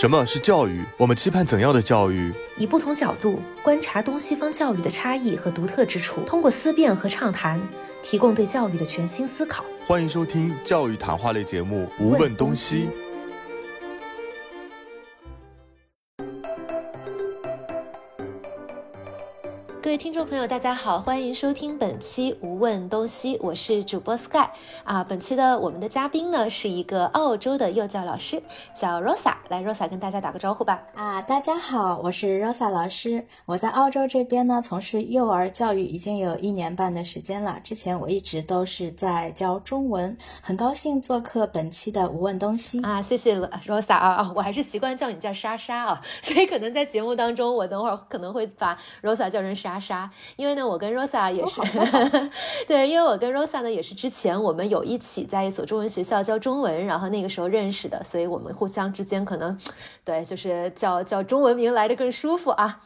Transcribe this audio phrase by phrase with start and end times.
[0.00, 0.84] 什么是教育？
[0.96, 2.32] 我们期盼怎样的教育？
[2.56, 7.60] 以不同角度观察东西方教育的差异和独特之处，通过思辨和畅谈，
[8.00, 9.64] 提供对教育的全新思考。
[9.88, 12.84] 欢迎收听教育谈话类节目《无问东西》。
[12.86, 13.07] 各
[19.98, 24.48] 位听众朋友，大家好，欢迎收听本期《无问东西》，我是主播 Sky
[24.84, 25.02] 啊。
[25.02, 28.40] 本期的我们的嘉宾呢是一个澳洲的幼教老师，
[28.76, 29.34] 叫 Rosa。
[29.48, 30.80] 来，Rosa 跟大家打个招呼吧。
[30.94, 33.26] 啊，大家好，我是 Rosa 老师。
[33.44, 37.58] 我在澳洲这边呢，从事幼儿教育已经有一年半的时间了。
[37.64, 43.02] 之前我一直都是在教中文，很高兴做客本期的《无问东西》啊。
[43.02, 49.80] 谢谢 Rosa 啊啊，我还是习惯叫你叫莎莎啊，所以可能在节目当中，我等会儿可能会把 Rosa 叫成莎。
[49.87, 49.87] 莎，
[50.36, 51.60] 因为呢，我跟 Rosa 也是，
[52.66, 59.58] 对，因为我跟 Rosa 呢也是之前我们有一起在一所中文学校教中文，然后那个时候认识的，所以我们互相之间可能，
[60.04, 62.80] 对，就是叫叫中文名来的更舒服啊。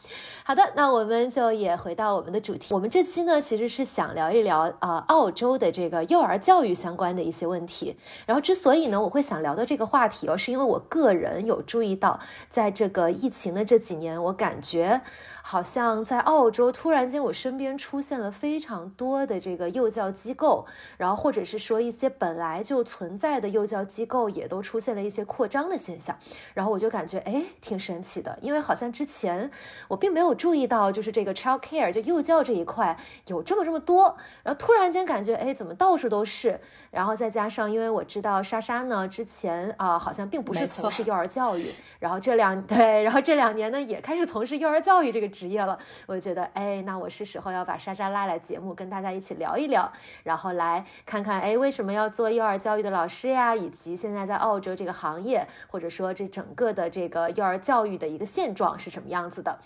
[0.45, 2.75] 好的，那我们就也回到我们的主题。
[2.75, 7.97] 我们这期呢，其实是想聊一聊啊，澳洲的这个幼儿教育相关的一些问题。
[8.27, 12.19] 然后，之所以呢，我会想聊的这个话题哦，是因为我个人有注意到，
[12.51, 15.01] 在这个疫情的这几年，我感觉
[15.43, 26.19] 好像在澳洲突然间，我身边出现了非常多的这个幼教机构，然后或者是说一些本来就存在的幼教机构，也都出现了一些扩张的现象。
[26.53, 29.49] 然后我就感觉，哎，挺神奇的，因为好像之前
[29.87, 30.32] 我并没有。
[30.35, 49.91] 注意到就是这个 child care 就幼教这一块有这么这么多，然后突然间感觉哎怎么到处都是，然后再加上因为我知道莎莎呢之前啊好像并不是从事幼儿教育，然后这两 对，然后这两年呢也开始从事幼儿教育这个职业了，我就觉得哎那我是时候要把莎莎拉来节目跟大家一起聊一聊，
[50.23, 59.59] 然后来看看哎为什么要做幼儿教育的老师呀，以及现在在澳洲这个行业或者说这整个的这个幼儿教育的一个现状是什么样子的。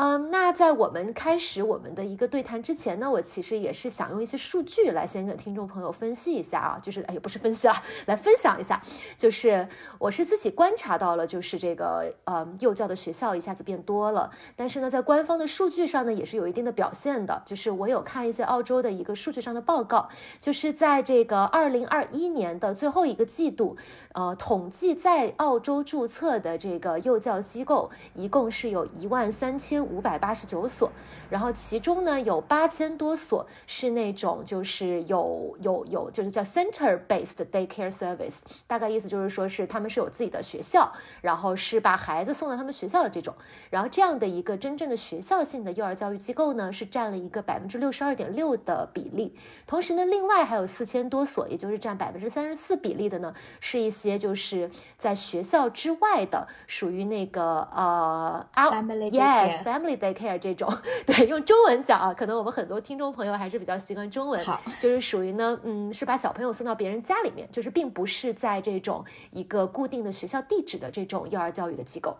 [0.00, 8.80] 嗯，那在我们开始我们的一个对谈之前呢，我其实也是想用一些数据来先跟听众朋友分析一下啊，就是哎也不是分析啊， 来分享一下，
[9.16, 9.66] 就是
[9.98, 20.08] 我是自己观察到了，就是这个呃幼教的学校一下子变多了，但是呢，在官方的数据上呢，也是有一定的表现的，就是我有看一些澳洲的一个数据上的报告，
[20.40, 23.76] 就是在这个二零二一年的最后一个季度，
[24.12, 29.87] 呃，统计在澳洲注册的这个幼教机构一共是有一万三千。
[29.88, 30.90] 五百八十九所，
[31.30, 43.34] 然后其中呢有八千多所是那种就是有有有就是叫 center based daycare service，大概意思就是说是他们是有自己的学校，然后是把孩子送到他们学校的这种，
[43.70, 58.72] 然后这样的一个真正的学校性的幼儿教育机构呢是占了一个百分之六十二点六的比例，同时呢另外还有四千多所，也就是占百分之三十四比例的呢是一些就是在学校之外的，属于那个呃 out
[59.12, 59.67] yes。
[59.68, 60.66] Family daycare 这种，
[61.04, 72.16] 对，用中文讲啊，可能我们很多听众朋友还是比较习惯中文，好，就是属于呢，嗯，是把小朋友送到别人家里面，就是并不是在这种一个固定的学校地址的这种幼儿教育的机构。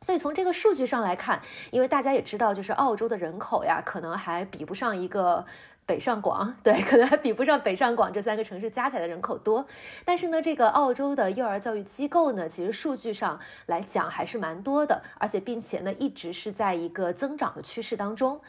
[0.00, 1.40] 所以从这个数据上来看，
[1.70, 5.46] 因为大家也知道，就是澳洲的人口呀，可能还比不上一个。
[5.90, 9.66] 北上广 对，可能还比不上北上广这三个城市加起来的人口多，
[10.04, 13.36] 但是呢，这个澳洲的幼儿教育机构呢，其实数据上
[13.66, 18.40] 来讲还是蛮多的，而且并且呢，一直是在一个增长的趋势当中。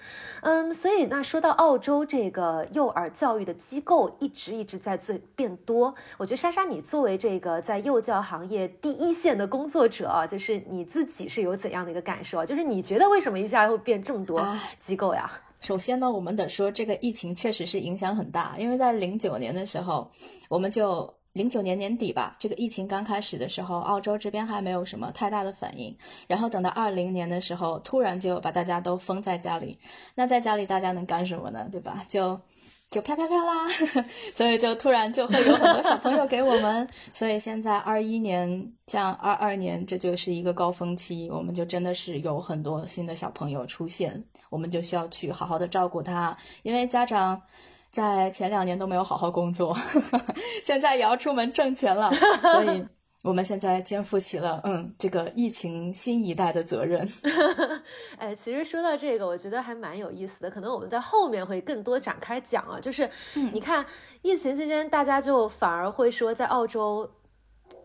[0.42, 5.96] 嗯，所以那说到澳洲这个幼儿教育的机构，一直一直在最变多。
[6.20, 12.46] 我觉得莎莎，你作为这个在幼教行业第一线的工作者啊，就是你自己是有怎样的一个感受？
[12.46, 14.48] 就是你觉得为什么一下会变这么多
[14.78, 15.28] 机构呀？
[15.62, 20.10] 首先呢，我们得说这个疫情确实是影响很大，因为在零九年的时候，
[20.50, 25.96] 我们就零九年年底吧，这个疫情刚开始的时候，澳洲这边还没有什么太大的反应，
[26.28, 29.78] 然后等到二零年的时候，突然就把大家都封在家里，
[30.16, 31.70] 那在家里大家能干什么呢？
[31.72, 32.04] 对吧？
[32.08, 32.40] 就。
[32.92, 33.66] 就飘飘飘啦，
[34.36, 47.42] 所以就突然就会有很多小朋友给我们，所以现在二一年像二二年，这就是一个高峰期，我们就真的是有很多新的小朋友出现，我们就需要去好好的照顾他，因为家长
[47.90, 49.74] 在前两年都没有好好工作，
[50.62, 52.12] 现在也要出门挣钱了，
[52.42, 52.86] 所以。
[53.24, 57.08] 我们现在肩负起了嗯这个疫情新一代的责任。
[58.18, 60.50] 哎，其实说到这个，我觉得还蛮有意思的。
[60.50, 62.80] 可能我们在后面会更多展开讲啊。
[62.80, 63.10] 就是
[63.54, 63.86] 你看
[64.22, 67.10] 疫情期间，大家就反而会说，在澳洲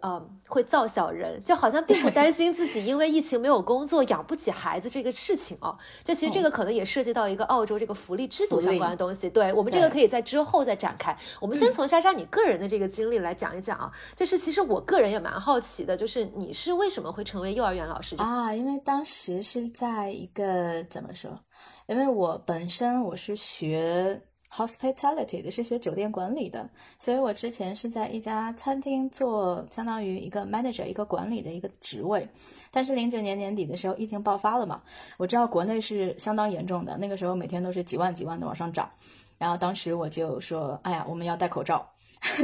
[0.03, 5.77] 嗯，会造小人，就好像并不担心自己因为疫情没有工作养不起孩子这个事情哦。
[6.05, 9.29] 就其实这个可能也涉及到一个澳洲这个福利制度相关的东西。
[9.31, 11.17] 对我们这个可以在之后再展开。
[11.41, 13.91] 我们先从莎莎你个人的这个经历来讲一讲啊。
[14.15, 18.55] 就是其实我个人也蛮好奇的，就是你是为什么会成为幼儿园老师啊？
[18.55, 21.39] 因为当时是在一个怎么说？
[21.87, 24.21] 因为我本身我是学。
[24.57, 26.69] Hospitality 的是学酒店管理的，
[26.99, 32.27] 所以我之前是在一家餐厅做相当于一个 manager 一个管理的一个职位。
[32.71, 34.83] 但是零九年年底的时候，疫情爆发了嘛，
[35.19, 38.91] 我知道国内是相当严重的，那个时候每天都是几万几万的往上涨。
[39.39, 41.87] 然后当时我就说，哎呀，我们要戴口罩。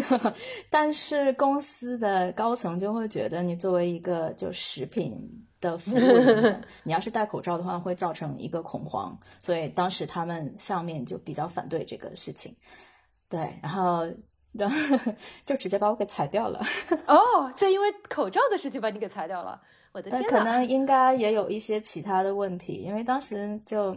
[0.69, 5.19] 但是公司的高层就会觉得，你作为一个就食品。
[5.63, 12.55] 的 服务人员，你要是戴口罩的话，会造成一个恐慌，所以当时他们上面就比较反对这个事情，
[13.31, 14.07] 对，然后
[15.47, 16.61] 就直接把我给裁掉了。
[17.09, 19.59] 哦，就因为口罩的事情把你给裁掉了，
[19.93, 23.97] 我的天可能应该也有一些其他的问题，因为当时就。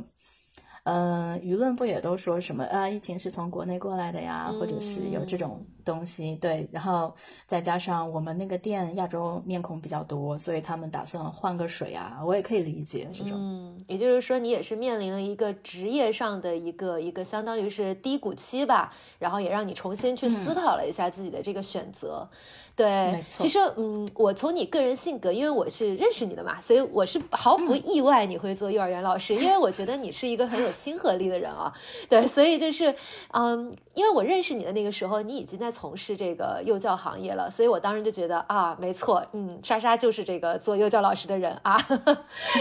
[0.85, 2.87] 嗯，舆论不也都说什么啊？
[2.87, 6.35] 疫情是从国内过来的呀，或者是有这种东西？
[6.35, 7.11] 对，然后
[7.47, 13.31] 再加上我们那个店亚洲面孔比较多，所以他们打算换个水啊，我也可以理解这种。
[13.33, 22.29] 嗯，也就是说，你也是面临了一个职业上的一个一个相当于是低谷期吧，然后也让你重新去思考了一下自己的这个选择。
[22.75, 31.73] 对，其实嗯，我从你个人性格，因为我是认识你的嘛，所以我是毫不意外你会做幼儿园老师，因为我觉得你是一个很有亲和力的人啊。
[32.09, 32.93] 对，所以就是
[33.31, 41.77] 嗯，因为我认识你的那个时候，你已经在从事这个幼教行业了，所以我当时就觉得啊，没错，嗯，莎莎就是这个做幼教老师的人啊。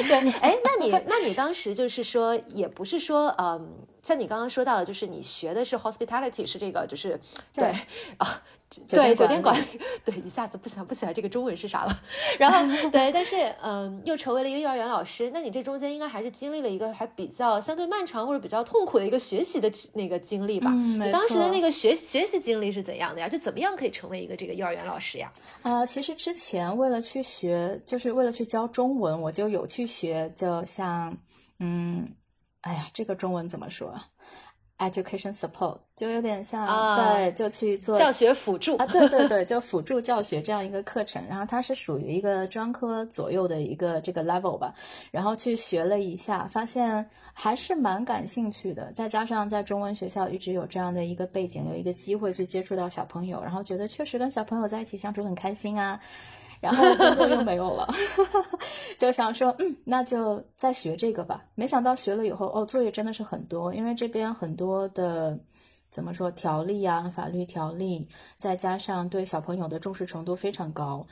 [0.07, 3.69] 对，哎，那你那你当时就是说，也不是说嗯，
[4.05, 7.19] 像你刚刚说到的，就是你学的是 hospitality，是这个就是
[7.55, 7.75] 对
[8.19, 8.43] 啊。
[8.89, 12.03] 对酒店管理，对一下子不想不起来这个中文是啥了。
[12.41, 12.59] 然后
[12.91, 15.31] 对，但是嗯，又成为了一个幼儿园老师。
[15.33, 20.73] 那你这中间应该还是经历了一个还比较相对漫长或者比较痛苦的一个学习的那个经历吧？
[20.75, 23.29] 嗯，你当时的那个学学习经历是怎样的呀？
[23.29, 25.33] 就怎么样可以成为一个这个幼儿园老师呀？
[25.63, 31.17] 啊，其实之前为了去学，就是为了去教中文，我就有去学，就像
[31.61, 32.09] 嗯，
[32.65, 33.95] 哎呀，这个中文怎么说
[34.79, 36.67] ？Education support 就有点像，
[36.97, 41.23] 对，就去做教学辅助啊，对对对，就辅助教学这样一个课程。
[41.29, 44.75] 然后它是属于一个专科左右的一个这个 level 吧。
[45.11, 48.91] 然后去学了一下，发现还是蛮感兴趣的。
[48.93, 56.01] 再加上在中文学校一直有这样的一个背景，有一个机会去接触到小朋友，然后觉得确实跟小朋友在一起相处很开心啊。
[56.61, 57.87] 然后工作又没有了，
[58.99, 61.45] 就想说，嗯，那就再学这个吧。
[61.55, 65.39] 没想到学了以后，哦，作业真的是很多，因为这边很多的
[65.91, 68.09] 怎么说条例啊，法律条例，
[68.39, 71.07] 再加上对小朋友的重视程度非常高，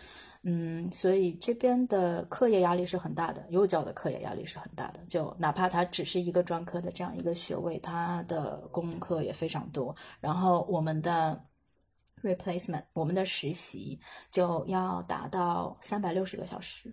[0.44, 5.00] 嗯，所以这边的课业压力是很大的，幼教的课业压力是很大的。
[5.08, 9.94] 就哪怕它只是一个专科的这样一个学位，它的功课也非常多。
[10.20, 11.40] 然后我们的。
[12.22, 13.98] replacement，我们的实习
[14.30, 16.92] 就要达到三百六十个小时，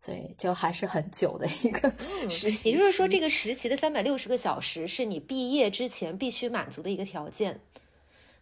[0.00, 1.92] 所以就还是很久的一个
[2.28, 2.70] 实习。
[2.70, 7.60] 也就是说，这个实习的三百六十个小时是你毕业之前必须满足的一个条件。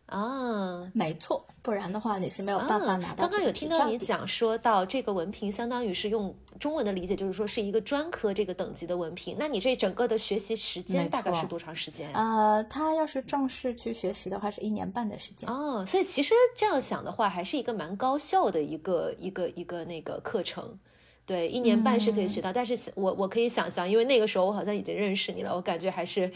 [0.09, 3.29] 啊，没错，不然的话你是没有办法拿到。
[3.29, 9.37] 刚刚有听到你讲说到这个文凭，相当于是用中文的理解，就是说是一个专科这个等级的文凭。
[9.39, 12.11] 那你这整个的学习时间大概是多长时间？
[12.15, 15.49] 呃，他要是正式去学习的话，是一年半的时间。
[15.49, 20.79] 哦，所以其实这样想的话，还是一个蛮高效的一个一个一个那个课程。
[21.27, 26.33] 对，一年半是可以学到，但是我我可以想象，因为那个时候我好像已经认识你了，我感觉还是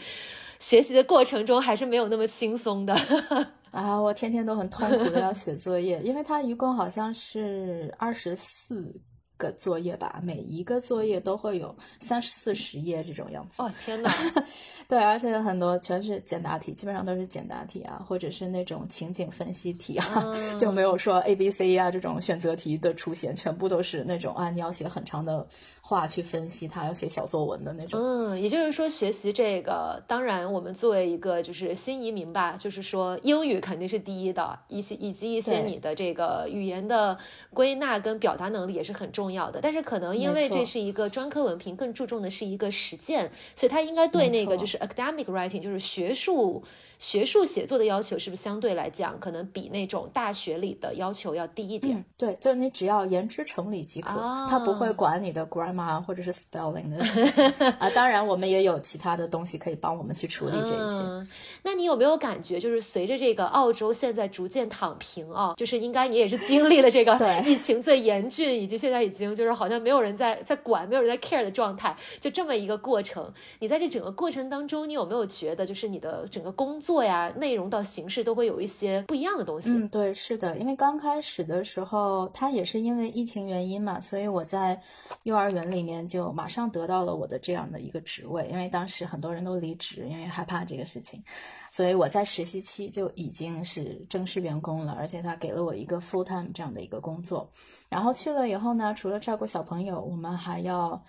[0.59, 2.95] 学习的过程中还是没有那么轻松的。
[3.73, 8.93] 啊，我天天都很痛苦的要写作业，因为它一共好像是二十四。
[9.35, 13.63] 个作业吧，每一个作业都会有三四十页这种样子。
[13.63, 14.09] 哦天哪！
[14.87, 20.23] 对，而且很多全是简答题，基本上都是简答题啊，或者是那种情景分析题啊，
[20.57, 25.45] 就没有说 A、B、C 啊这种选择题的出现，全部都是那种啊，你要写很长的
[25.93, 27.99] 话去分析它，要写小作文的那种。
[27.99, 37.17] 嗯，也就是说，学习这个，当然我们作为一个就是新移民吧，就是说英语肯定是第一的，一些以及一些你的这个语言的
[37.53, 39.33] 归纳跟表达能力也是很重。
[39.33, 39.59] 要的。
[39.61, 46.63] 但是可能因为这是一个专科文凭，更注重的是一个实践，所以它应该对那个就是 academic writing，就是学术
[46.99, 51.97] 学术写作的要求，是不是相对来讲可能比那种大学里的要求要低一点？
[51.97, 54.09] 嗯，对，就是你只要言之成理即可，
[54.49, 57.45] 他不会管你的 grammar 或者是 spelling 的事情
[57.79, 57.89] 啊。
[57.91, 60.97] 当然，我们也有其他的东西可以帮我们去处理这一些。
[61.03, 61.27] 嗯，
[61.63, 73.31] 那你有没有感觉，就是随着这个澳洲现在逐渐躺平啊，就是应该你也是经历了这个对 疫情最严峻，以及现在已经就是好像没有人在在管，没有人在 care 的状态，就这么一个过程。
[73.59, 79.71] 你在这整个过程当中，你有没有觉得，就是你的整个工作呀、内容到形式都会有一些不一样的东西？
[79.71, 84.79] 嗯，对，是的，因为刚开始的时候，它也是因为疫情原因嘛，所以我在
[85.23, 91.23] 幼儿园里面就马上得到了我的这样的一个职位，因为当时很多人都离职，因为害怕这个事情，
[91.71, 97.51] 所以我在实习期就已经是正式员工了，而且他给了我一个 full time 这样的一个工作，
[97.89, 101.03] 然后去了以后呢，除了照顾小朋友，我们还要。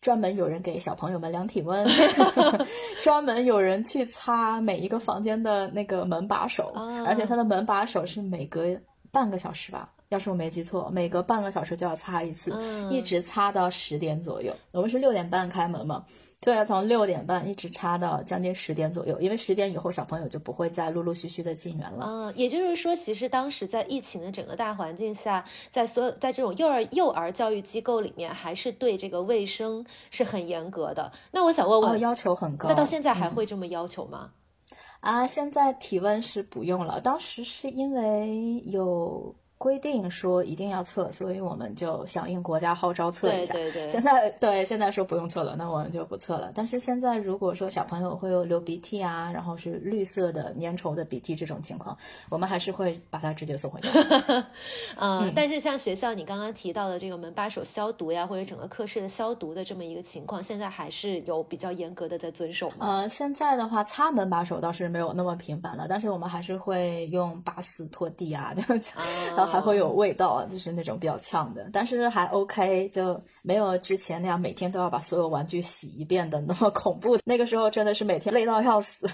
[0.00, 1.86] 专门有人给小朋友们量体温，
[3.04, 8.64] 专门有人去擦每一个房间的那个门把手，啊而且他的门把手是每隔
[9.12, 14.52] 半个小时吧，要是我没记错，每隔半个小时就要擦一次，嗯一直擦到十点左右。
[14.72, 16.04] 我们是六点半开门嘛，
[16.40, 22.06] 就要从六点半一直擦到将近十点左右，因为十点以后小朋友就不会再陆陆续续的进园了。
[22.08, 31.12] 嗯，也就是说，其实当时在疫情的整个大环境下，在所有在这种幼儿幼儿教育机构里面，还是对这个卫生是很严格的。
[31.30, 32.68] 那我想问问，哦，要求很高。
[32.68, 34.32] 那到现在还嗯会这么要求吗？
[34.98, 43.52] 啊，现在体温是不用了，当时是因为有规定说一定要测，所以我们就响应国家号召测一下。
[43.52, 46.50] 对对对，现在对现在说不用测了，那我们就不测了。
[46.54, 51.94] 但是现在如果说小朋友会有流鼻涕啊，然后是绿色的粘稠的鼻涕这种情况，
[52.30, 53.90] 我们还是会把他直接送回家。
[54.96, 62.76] 嗯，但是像学校你刚刚提到的这个门把手消毒呀，或者整个课室的消毒的这么一个情况，现在还是有比较严格的在遵守吗？
[62.80, 68.62] 呃，现在的话擦门把手倒是没有那么频繁了，但是我们还是会用拔丝拖地啊，就
[69.36, 77.18] 然后还会有味道啊，就是那种比较呛的，但是还 OK，就没有之前那样每天都要把所有玩具洗一遍的那么恐怖。
[77.24, 79.06] 那个时候真的是每天累到要死。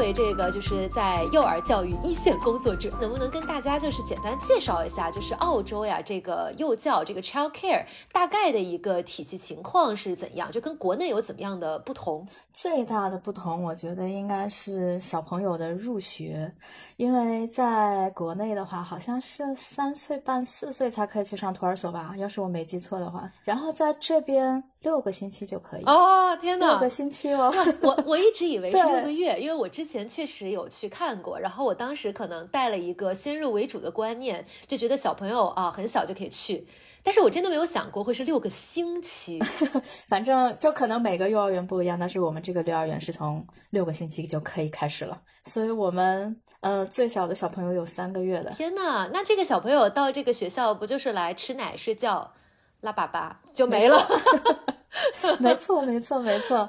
[0.00, 10.50] 为这个就是在幼儿教育一线工作者，能不能跟大家就是简单介绍一下，就是澳洲呀这个幼教这个 child care 大概的一个体系情况是怎样？
[10.50, 12.26] 就跟国内有怎么样的不同？
[12.50, 16.50] 最大的不同，我觉得应该是小朋友的入学，
[16.96, 23.30] 因为在国内的话，好像是三岁半、四岁才可以去上托儿所吧，要是我没记错的话。
[23.44, 26.70] 然后在这边六个星期就可以，哦，天哪！
[26.70, 27.52] 六个星期哦。
[27.82, 36.66] 我我一直以为是六个月，因为我之前确实有去看过，然后我当时可能带了一个先入为主的观念，就觉得小朋友啊很小就可以去，
[37.02, 39.38] 但是我真的没有想过会是六个星期。
[40.08, 48.50] 反正就可能每个幼儿园不一样，但是我们这个幼儿园是从六个星期就可以开始了，所以我们呃最小的小朋友有三个月的。
[48.52, 52.32] 天呐，那这个小朋友到这个学校不就是来吃奶、睡觉、
[52.80, 54.06] 拉粑粑就没了？
[55.38, 56.68] 没错，没错，没错，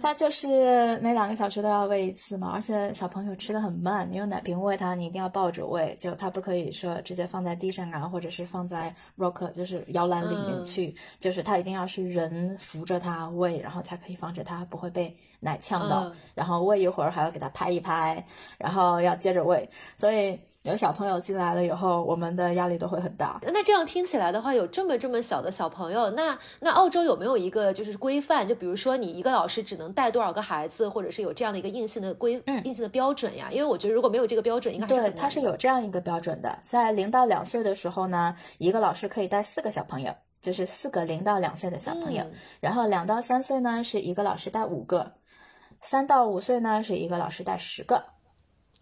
[0.00, 16.12] 他就是每两个小时都要喂一次嘛，而且小朋友吃的很慢，你用奶瓶喂他，你一定要抱着喂，就他不可以说直接放在地上啊，或者是放在 rock 就是摇篮里面去，就是他一定要是人扶着他喂，然后才可以防止他不会被奶呛到，嗯。
[16.34, 18.24] 然后喂一会儿还要给他拍一拍，
[18.56, 23.40] 然后要接着喂，所以有小朋友进来了以后，我们的压力都会很大。
[23.42, 28.46] 那这样听起来的话，有这么这么小的小朋友，那那澳洲有没有一个就是规范？
[28.46, 33.48] 就比如说你一个老师只能带多少个孩子，或者是有这样的一个硬性的规、嗯硬性的标准呀？
[33.50, 42.22] 因为我觉得如果没有这个标准，应该还是对，它是有这样一个标准的，在零到两岁的时候呢，一个老师可以带四个小朋友，就是四个零到两岁的小朋友。
[42.24, 45.12] 嗯然后两到三岁呢，是一个老师带五个；
[45.80, 48.04] 三到五岁呢，是一个老师带十个。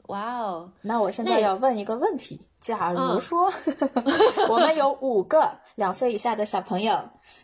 [0.08, 3.52] 哇哦，那我现在要问一个问题：假如嗯说
[4.48, 6.96] 我们有五个两岁以下的小朋友，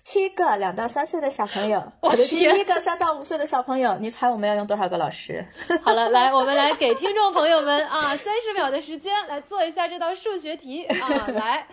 [0.05, 5.45] 七个两到三岁的小朋友， 我的天一个三到五岁的小朋友，你猜我们要用多少个老师？
[5.83, 11.67] 好了，来，我们来给听众朋友们啊，三十秒的时间来做一下这道数学题啊，来，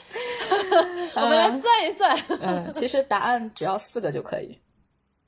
[1.16, 2.18] 我们来算一算。
[2.42, 4.60] 嗯，其实答案只要四个就可以。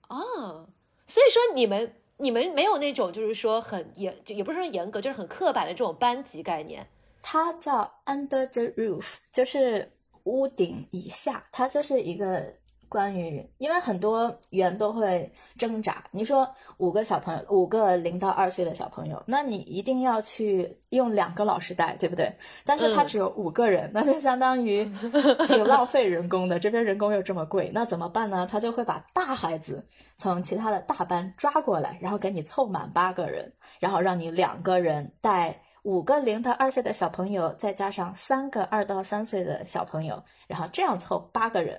[0.09, 0.65] 哦，
[1.05, 6.87] 所以说你们你们没有那种就是说很严，就也不是说严格，就是很刻板的这种班级概念。
[7.21, 9.91] 它叫 under the roof，就是
[10.23, 12.53] 屋顶以下，它就是一个
[12.91, 16.03] 关于，因为很多园都会挣扎。
[16.11, 16.45] 你说
[16.75, 22.29] 五个小朋友，五个零到二岁的小朋友，那你一定要去用两个老师带，对不对？
[22.65, 24.83] 但是他只有五个人，那就相当于
[25.47, 26.59] 挺浪费人工的。
[26.59, 28.45] 这边人工又这么贵，那怎么办呢？
[28.45, 35.60] 他就会把大孩子从其他的大班抓过来，然后给你凑满八个人，然后让你两个人带。
[35.83, 41.75] 五个零到二岁的小朋友，再加上三个二到三岁的小朋友，然后这样凑八个人，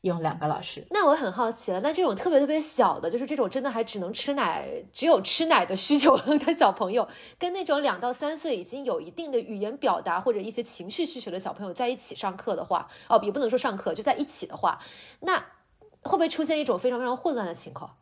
[0.00, 0.84] 用两个老师。
[0.90, 7.08] 那我很好奇了，那这种特别特别小的，就是这种真的还只能吃奶，只有吃奶的需求的小朋友，
[7.38, 14.80] 跟那种两到三岁已经有一定的语言表达或者一些情绪需求的小朋友在一起上课的话，哦，也不能说上课，就在一起的话，
[15.20, 15.38] 那
[16.02, 17.96] 会不会出现一种非常非常混乱的情况？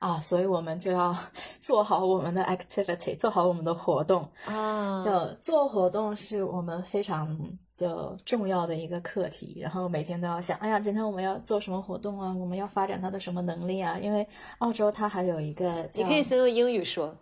[0.00, 1.14] 啊，所以我们就要
[1.60, 5.00] 做好我们的 activity，做好我们的活动啊。
[5.02, 7.28] 就做活动是我们非常
[7.76, 12.34] 就重要的一个课题，然后每天都要想，哎呀，今天我们要做什么活动啊？
[12.34, 13.98] 我们要发展他的什么能力啊？
[13.98, 14.26] 因为
[14.58, 17.14] 澳洲它还有一个，你可以先用英语说。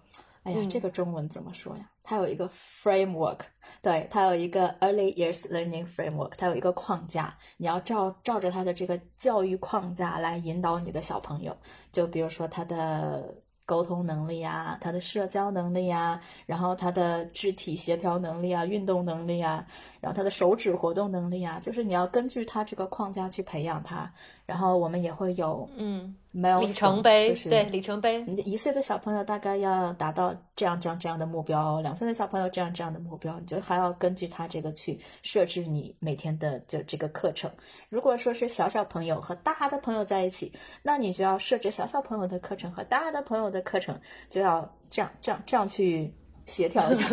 [0.44, 1.90] 哎呀，这个中文怎么说呀？
[2.02, 3.40] 它有一个 framework，
[3.82, 11.54] 对，它有一个 early years learning framework，它有一个框架，你要照照着它的这个教育框架来引导你的小朋友。
[11.92, 13.34] 就比如说他的
[13.66, 19.66] 沟通能力啊，他的社交能力啊，然后他的肢体协调能力啊，运动能力啊，
[20.00, 24.10] 然后他的手指活动能力啊，就是你要根据他这个框架去培养他。
[24.48, 26.16] 然后我们也会有嗯。
[26.30, 28.22] 没有里程碑，对里程碑。
[28.22, 37.50] 你一岁的小朋友大概要达到这样这样这样的目标，两岁的小朋友这样这样的目标，你就还要根据他这个去设置你每天的就这个课程。
[37.88, 46.14] 如果说是小小朋友和大的朋友在一起，那你就要设置小小朋友的课程和大的朋友的课程，就要这样这样这样去。
[46.48, 47.06] 协调一下，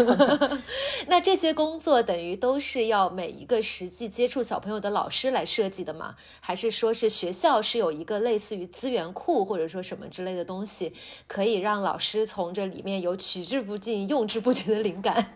[1.07, 6.15] 那这些工作等于都是要每一个实际接触小朋友的老师来设计的吗？
[6.39, 10.93] 还是说是学校是有一个类似于资源库或者说什么之类的东西，
[11.27, 15.33] 可以让老师从这里面有取之不尽、用之不竭的灵感？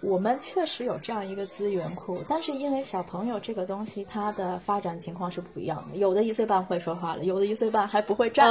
[0.00, 5.98] 我们确实有这样一个资源库，但是因为小朋友这个东西，他的发展情况是不一样的。
[5.98, 8.48] 有的一岁半会说话了，有的一岁半还不会站，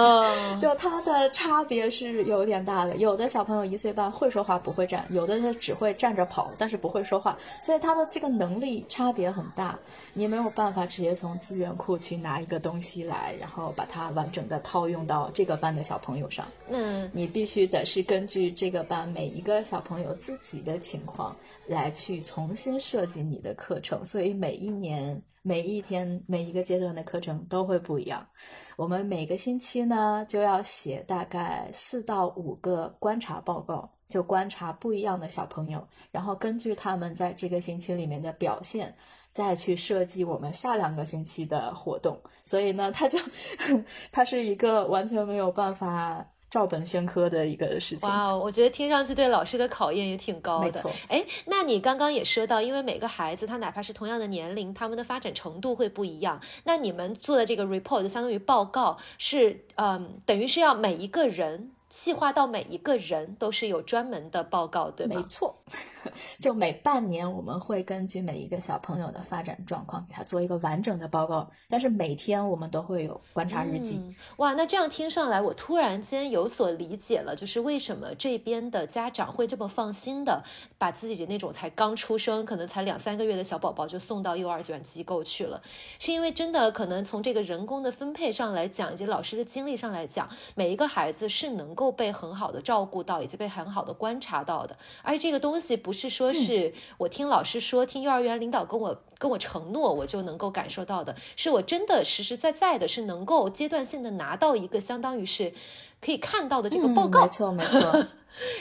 [0.59, 2.97] 就他的差别是有点大的。
[2.97, 9.79] 有的小朋友一岁半会说话不会站，有的是只会站着跑，但是不会说话，所以他的这个能力差别很大。
[10.13, 16.45] 你没有办法直接从资源库去拿一个东西来，然后把它完整的套用到这个班的小朋友上。
[16.69, 21.35] 嗯，你必须得是根据这个班每一个小朋友自己的情况。
[21.67, 28.27] 来去重新设计你的课程，所以每一年、每一天、每一个阶段的课程都会不一样。
[28.75, 38.95] 我们每个星期呢，就要写大概四到五个观察报告，就观察不一样的小朋友，然后根据他们在这个星期里面的表现，
[39.31, 42.19] 再去设计我们下两个星期的活动。
[42.43, 43.17] 所以呢，它就
[44.11, 46.25] 它是一个完全没有办法。
[46.49, 48.07] 照本宣科的一个事情。
[48.07, 50.65] 哇，我觉得听上去对老师的考验也挺高的。
[50.65, 50.91] 没错。
[51.09, 56.41] 哎，那你刚刚也说到，因为每个孩子他哪怕是同样的年龄，他们的发展程度会不一样。
[56.63, 61.71] 那你们做的这个 report 就相当于报告，是嗯，等于是要每一个人。
[61.89, 65.15] 细化到每一个人都是有专门的报告，对吗？
[65.15, 65.55] 没错，
[66.37, 74.03] 就每半年我们会根据每一个小朋友的发展状况给他做一个完整的报告，但是每天我们都会有观察日记。
[74.35, 80.43] 哇，那这样听上来，我突然间有所理解了，就是为什么这边的家长会这么放心的
[80.77, 85.61] 把自己的那种才刚出生、可能才两三个月的小宝宝就送到幼儿园机构去了，
[85.99, 91.76] 是因为真的可能从这个人工的分配上来讲，以及老师的经历上来讲，每一个孩子是能。
[91.77, 105.53] 够被很好的照顾到，以及被很好的观察到的，而且这个东西不是说是我听老师说，听幼儿园领导跟我跟我承诺，我就能够感受到的，是我真的实实在在的，是能够阶段性的拿到一个相当于是
[106.01, 108.05] 可以看到的这个报告，没错没 错，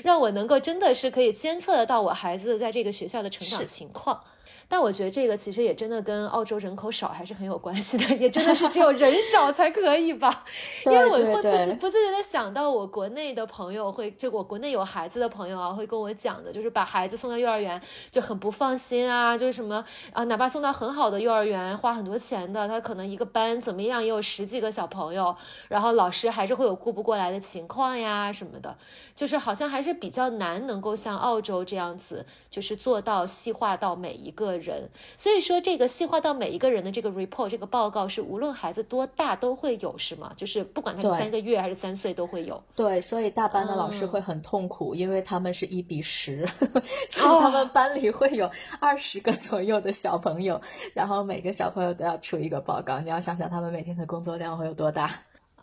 [0.04, 4.20] 让我能够真的是可以监测得到我孩子在这个学校的成长情况。
[4.68, 10.44] 但我觉得这个其实也真的跟澳洲人口少还是很有关系的，也真的是只有人少才可以吧？
[10.86, 25.36] 因为我会不自不自觉的想到我国内的朋友会，就我国内有孩子的朋友啊，会跟我讲的，就是把孩子送到幼儿园就很不放心啊，就是什么啊，哪怕送到很好的幼儿园，花很多钱的，他可能一个班怎么样也有十几个小朋友，
[25.68, 28.76] 然后老师还是会有顾不过来的情况呀什么的，
[29.14, 34.55] 就是好像还是比较难能够像澳洲这样子，就是做到细化到每一个。
[34.56, 34.88] 的人。
[35.16, 40.32] 所以说，这个细化到每一个人的这个 report 这个报告是无论孩子多大都会有，是吗？
[40.36, 42.62] 就是不管他是三个月还是三岁都会有。
[42.74, 46.46] 对，所以大班的老师会很痛苦，因为他们是一比十，
[47.10, 50.60] 所以他们班里会有二十个左右的小朋友，
[50.94, 52.98] 然后每个小朋友都要出一个报告。
[53.00, 55.10] 你要想想他们每天的工作量会有多大。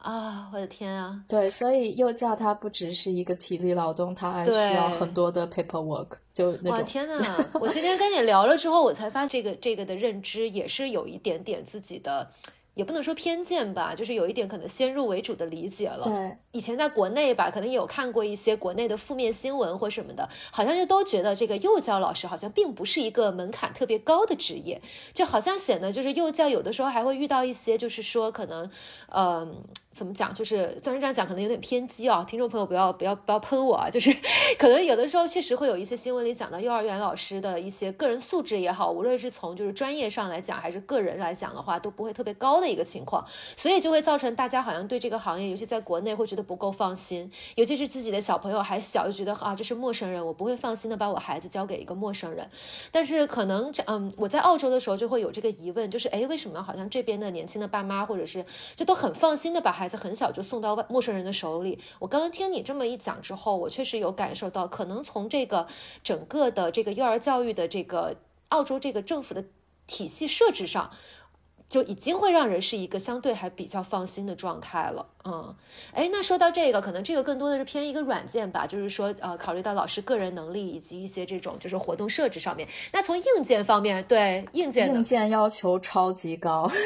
[0.03, 1.19] 啊，我的天啊！
[1.27, 6.71] 对，所以幼教它不只是一个体力劳动，它还需要很多的 paperwork，就那种。
[6.71, 7.35] 哇，天呐！
[7.59, 12.29] 我今天跟你聊了之后，我才发现这个这个的认知也是有一点点自己的。
[12.75, 16.05] 也不能说偏见吧，就是有一点可能先入为主的理解了。
[16.05, 24.81] 对，以前在国内吧，可能有看过一些国内的负面新闻或什么的，好像就都觉得这个幼教老师好像并不是一个门槛特别高的职业，
[25.13, 28.67] 就好像显得就是幼教有的时候还会遇到一些，就是说可能，
[29.09, 34.11] 嗯，怎么讲，就是虽然这样讲可能有点偏激啊，听众朋友不要不要不要喷我啊，就是
[34.57, 42.63] 可能有的时候确实会有一些新闻里讲到幼儿园老师的一些个人素质也好，无论是从就是专业上来讲，还是个人来讲的话，都不会特别高。
[42.63, 43.25] 的一个情况，
[43.57, 52.49] 所以就会造成大家好像对这个行业，尤其在国内会觉得不够放心，尤其是自己的小朋友还小，就觉得啊这是陌生人，我不会放心的把我孩子交给一个陌生人。
[52.89, 58.45] 但是可能这嗯，我在澳洲的时候就会有这个疑问，就是哎，为什么好像这边的年轻的爸妈或者是
[58.77, 61.77] 就都很放心的把孩孩子很小就送到外陌生人的手里？
[61.99, 65.67] 我刚刚听你这么一讲之后，我确实有感受到，可能从这个
[66.01, 68.15] 整个的这个幼儿教育的这个
[68.47, 69.43] 澳洲这个政府的
[69.85, 70.89] 体系设置上。
[71.69, 75.55] 就已经会让人是一个相对还比较放心的状态了，嗯，
[75.91, 82.67] 哎，那说到这个，可能这个更多的是偏一个软件吧，就是说，呃，考虑到老师个人能力以及一些这种就是活动设置上面。
[82.91, 86.69] 那从硬件方面，对硬件，硬件要求超级高。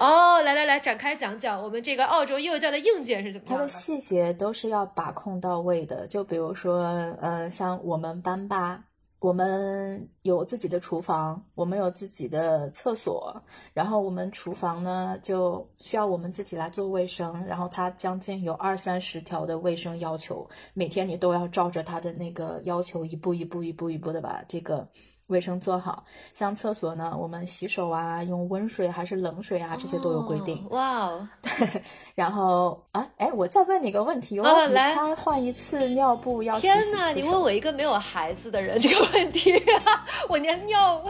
[0.00, 3.58] 哦，来来来，展开讲讲我们这个澳洲幼教的硬件是怎么样的？
[3.58, 6.82] 它的细节都是要把控到位的，就比如说，
[7.20, 8.82] 嗯，像我们班吧。
[9.22, 13.40] 我们有自己的厨房，我们有自己的厕所，
[13.72, 24.88] 然后我们厨房呢就需要我们自己来做卫生，然后它将近有二三十条的卫生要求，每天你都要照着它的那个要求一步一步一步一步的把这个。
[25.32, 30.64] 卫生做好，像厕所呢，我们洗手啊，用温水还是冷水啊，这些都有规定。
[30.70, 31.82] 哇哦， 对，
[32.14, 39.54] 然后啊，哎，我再问你个问题，我你猜换一次尿布要天哪，你问我一个没有孩子的人这个问题，
[40.28, 41.02] 我连尿，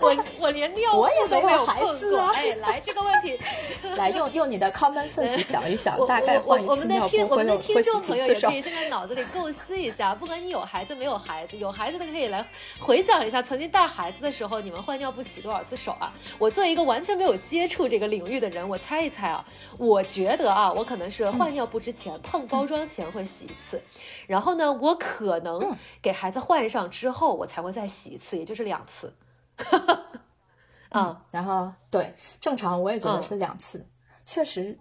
[0.00, 2.32] 我我连尿我也都没有孩子啊。
[2.34, 3.38] 哎，来这个问题，
[3.96, 12.44] 来用用你的 common sense 想一想，大概换一次尿布我们的听众朋友也可以现在脑子里构思一下，不管你有孩子没有孩子，有孩子的可以来
[12.80, 13.67] 回想一下曾经。
[13.68, 16.12] 带孩子的时候，你们换尿布洗多少次手啊？
[16.38, 19.44] 我作为一个完全没有接触这个领域的人，我猜一猜啊，
[19.76, 23.82] 我觉得啊，我可能是换尿布之前碰包装前会洗一次，
[24.26, 29.14] 然后呢，我可能给孩子换上之后，我才会再洗一次，也就是两次。
[30.90, 33.86] 嗯，然后对，正常我也觉得是两次，
[34.24, 34.78] 确实，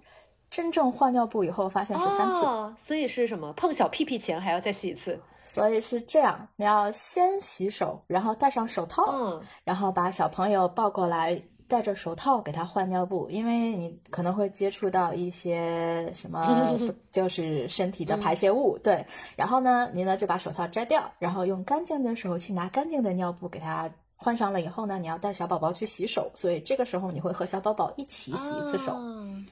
[0.50, 3.52] 真正换尿布以后发现是三次，所以是什么？
[3.54, 5.20] 碰小屁屁前还要再洗一次。
[5.44, 16.46] 所以是这样，你要先洗手，然后戴上手套，嗯然后把小朋友抱过来，戴着手套给他换尿布，因为你可能会接触到一些什么，
[17.10, 19.06] 就是身体的排泄物，对。
[19.38, 23.90] 然后呢，您呢就把手套摘掉，然后用干净的手去拿干净的尿布给他。
[24.20, 28.98] 换上了以后呢，你要带小宝宝去洗手，所以这个时候你会和小宝宝一起洗一次手，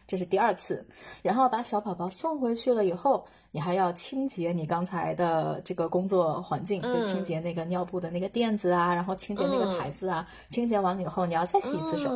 [0.08, 0.84] 这是第二次。
[1.21, 10.28] 然后把小宝宝送回去了以后，你还要清洁你刚才的这个工作环境，就清洁那个尿布的那个垫子啊，然后清洁那个台子啊。
[10.49, 12.10] 清洁完了以后，你要再洗一次手，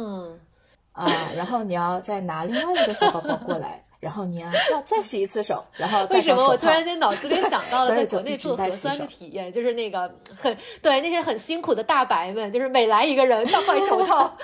[0.92, 3.86] 啊，然后你要再拿另外一个小宝宝过来。
[4.00, 4.50] 然后你要
[4.86, 14.38] 再洗一次手， 然后为什么我突然间脑子里想到了在 国内做核酸的体验，就是那个很 对那些很辛苦的大白们，就是每来一个人要换手套，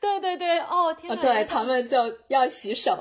[0.00, 2.98] 对对对，哦天，对他们就要洗手，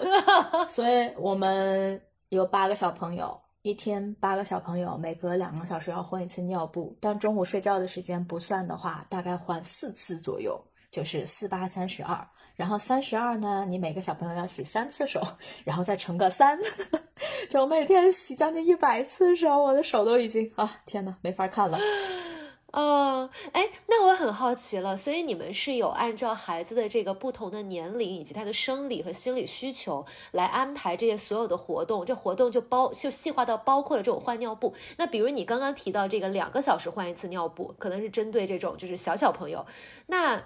[0.68, 12.28] 所以我们有八个小朋友，一天八个小朋友，每隔两个小时要换一次尿布，但中午睡觉的时间不算的话，大概换四次左右，就是四八三十二。
[12.56, 15.20] 然后三十二呢，你每个小朋友要洗三次手，
[15.64, 16.60] 然后再乘个三，
[17.50, 21.80] 就每天洗将近一百次手，我的手都已经啊，天呐，没法看了。
[22.72, 34.76] 哦，哎，那我很好奇了，所以你们是有按照孩子的这个不同的年龄以及他的生理和心理需求来安排这些所有的活动，这活动就包就细化到包括了这种换尿布。
[34.98, 39.66] 那比如你刚刚提到这个两个小时换一次尿布，可能是针对这种就是小小朋友，
[40.06, 40.44] 那。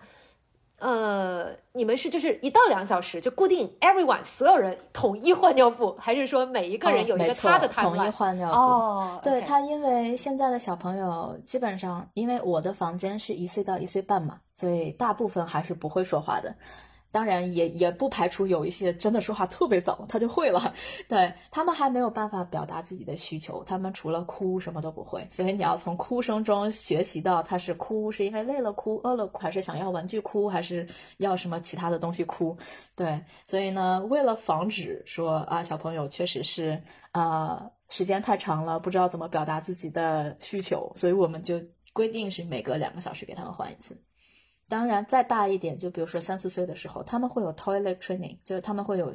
[0.78, 8.56] 呃，你们是就是一到两小时就固定 everyone 所有人统一换尿布，还是说每一个人有一个他的统一换尿布？
[8.56, 16.54] 哦，对他，因为现在的小朋友基本上，因为我的房间是一岁到一岁半嘛，所以大部分还是不会说话的。
[17.16, 20.74] 当然也也不排除有一些真的说话特别早，他就会了。
[21.08, 25.26] 对他们还没有办法表达自己的需求，他们除了哭什么都不会。
[25.32, 32.58] 所以你要从哭声中学习到他是哭是因为累了哭、饿了哭，还是想要玩具哭，还是要什么其他的东西哭。
[32.98, 41.62] 对，所以呢，为了防止说啊小朋友确实是啊时间太长了不知道怎么表达自己的需求，所以我们就
[41.94, 43.98] 规定是每隔两个小时给他们换一次。
[44.68, 49.14] 当然，再大一点，就比如说三四岁的时候，他们会有 toilet training，就是他们会有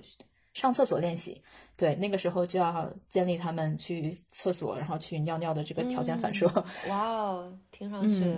[0.52, 1.42] 上厕所练习。
[1.76, 6.46] 对，那个时候就要建立他们去厕所，然后去尿尿的这个条件反射。
[6.88, 8.36] 哇哦，听上去。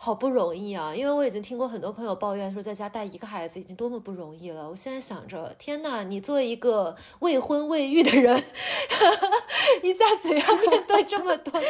[0.00, 0.94] 好不容易啊！
[0.94, 4.70] 因为我已经听过很多朋友抱怨说，在家带一个孩子已经多么不容易了。
[4.70, 8.40] 我现在想着，天呐，你作为一个未婚未育的人，
[9.82, 11.66] 一下子要面对这么多的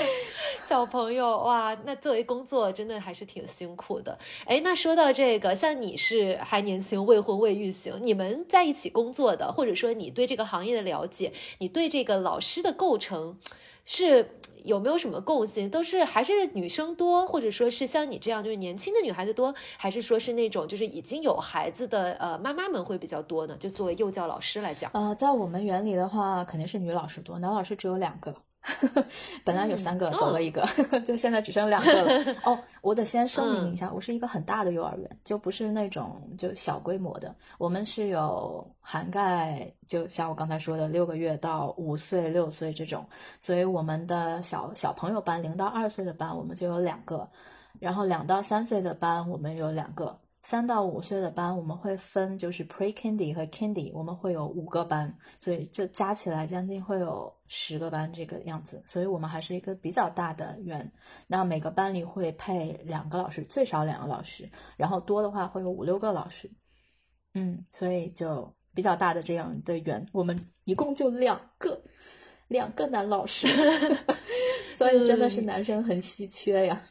[0.63, 4.19] 小朋友，哇，那作为工作真的还是挺辛苦的。
[4.45, 13.39] 哎，那说到这个，像你是还年轻、未婚未育型，你们在一起工作的，或者说你对这个行业的了解，你对这个老师的构成
[13.89, 14.29] 是？
[14.65, 15.71] 有没有什么共性？
[15.71, 23.57] 都是还是女生多，或者说是像你这样就是年轻的女孩子多，还是说是那种就是已经有孩子的呃妈妈们会比较多呢？
[23.59, 28.35] 就作为幼教老师来讲，呃，在我们园里的话，肯定是女老师多，男老师只有两个。
[29.45, 30.67] 本来有三个，走了一个，
[31.05, 32.37] 就现在只剩两个了。
[32.45, 37.35] 哦，我得先声明一下，我是一个很大的幼儿园，就不是那种就小规模的。
[37.57, 43.07] 我们是有涵盖，就像我刚才说的，六个月到五岁、六岁这种。
[43.41, 47.27] 所以我们的小小朋友班，零到二岁的班，我们就有两个；
[47.79, 50.19] 然后两到三岁的班，我们有两个。
[50.49, 58.83] 三到五岁的班我们会分，就是 pre kindy 和 kindy，我们会有五个班，所以就加起来将近会有十个班这个样子。
[58.87, 60.91] 所以我们还是一个比较大的园，
[61.27, 66.51] 那每个班里会配两个老师，最少两个老师，然后多的话会有五六个老师。
[67.35, 70.35] 嗯，所以就比较大的这样的园，我们
[70.65, 71.79] 一共就两个，
[72.47, 73.47] 两个男老师，
[74.79, 76.83] 所以真的是男生很稀缺呀。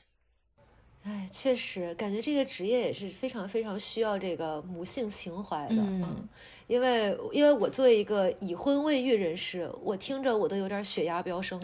[1.08, 6.28] 哎，确实，感觉这个职业也是非常非常需要这个母性情怀的，嗯。
[6.68, 11.58] 因为因为我作为一个已婚未育人士，我听着我都有点血压飙升。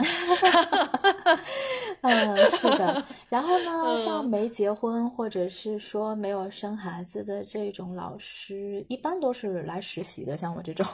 [2.03, 3.03] 嗯，是的。
[3.29, 10.35] 然后呢， 像没结婚或者是说没有生孩子的这种老师，一般都是来实习的。
[10.35, 10.85] 像我这种，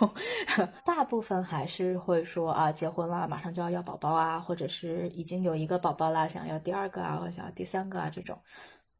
[0.86, 8.40] 大部分还是会说啊，结婚了马上就要要宝宝啊，或者是已经有一个宝宝啦，想要第二个啊，或者想要第三个啊这种。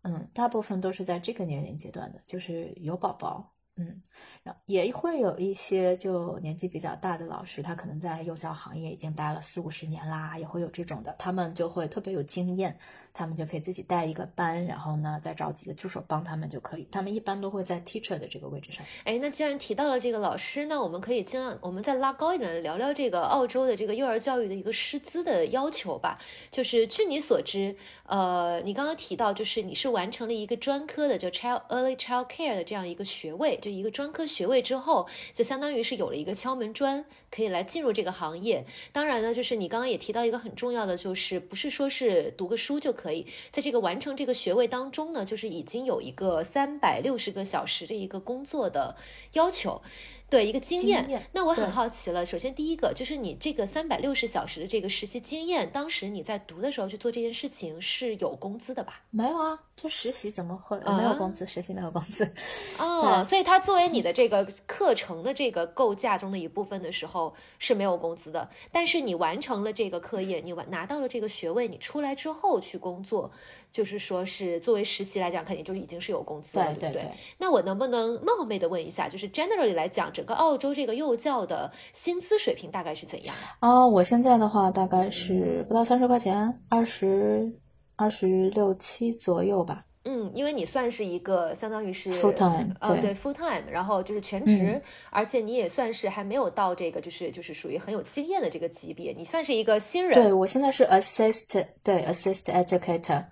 [0.02, 3.54] 嗯，大部分都是在这个年龄阶段的，就是有宝宝。
[3.82, 4.02] 嗯，
[4.44, 12.78] 然后也会有一些就年纪比较大的老师，他可能在幼教行业已经待了四五十年啦，也会有这种的，他们就会特别有经验。
[13.20, 16.88] 他们就可以自己带一个班，然后呢，再找几个助手帮他们就可以。
[16.90, 18.86] 他们一般都会在 teacher 的这个位置上。
[19.04, 26.18] 哎，那既然提到了这个老师，那我们可以尽量我们再拉高一点聊聊这个澳洲的这个幼儿教育的一个师资的要求吧。
[26.50, 38.66] 就是据你所知，呃，你刚刚提到就是你是完成了一个专科的叫 child early child care 的这样一个学位，就一个专科学位之后，就相当于是有了一个敲门砖，可以来进入这个行业。
[38.94, 43.09] 当然呢，就是你刚刚也提到一个很重要的，就是不是说是读个书就可以。
[43.52, 48.96] 在这个完成这个学位当中呢，就是已经有一个三百六十个小时的一个工作的
[49.34, 49.82] 要求。
[50.30, 52.24] 对一个经验，那我很好奇了。
[52.24, 59.02] 首先，第一个就是你这个三百六十小时的这个实习经验，当时你在读的时候去做这件事情是有工资的吧？
[59.10, 61.48] 没有啊，就实习怎么会没有工资？
[61.48, 62.30] 实习没有工资
[62.78, 68.50] 哦，所以它作为你的这个课程的这个构架中的一部分的时候是没有工资的。
[68.72, 73.32] 但是你完成了这个课业，你完拿到了这个学位，你出来之后去工作，
[73.72, 77.10] 就是说是作为实习来讲，肯定就是已经是有工资了，对不对？
[77.38, 80.12] 那我能不能冒昧的问一下，就是 generally 来讲？
[80.12, 83.88] 整个澳洲这个幼教的薪资水平大概是怎样哦？
[83.88, 87.52] 我现在的话大概是不到三十块钱，二十
[88.00, 89.86] 二十六七左右吧。
[90.06, 100.14] 嗯，因为你算是一个相当于是 full time，对 full time，然后就是全职，而且你也算是还没有到这个就是就是属于很有经验的这个级别，你算是一个新人。
[100.14, 103.26] 对我现在是 assist，对 assist educator。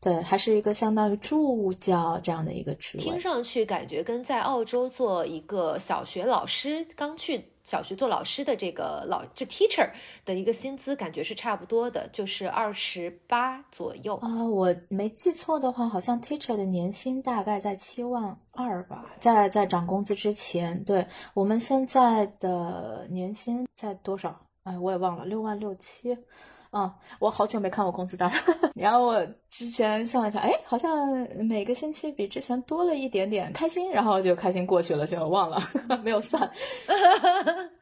[0.00, 3.04] 对，还是一个相当于助教这样的一个职位。
[3.04, 9.88] 听上去感觉跟在澳洲做一个小学老师刚去小学做老师的这个老就 teacher
[10.24, 14.46] 的一个薪资，感觉是差不多的，就是二十八左右啊。
[14.46, 20.84] 我没记错的话，好像 teacher 的年薪大概在七万二吧，在在涨工资之前。
[20.84, 24.38] 对我们现在的年薪在多少？
[24.64, 26.16] 哎，我也忘了，六万六七。
[26.74, 28.36] 啊，我好久没看过工资单了。
[28.74, 31.08] 然后我之前算了一下，哎，好像
[31.38, 33.90] 每个星期比之前多了一点点，开心。
[33.92, 35.58] 然后就开心过去了，就忘了，
[36.02, 36.50] 没有算。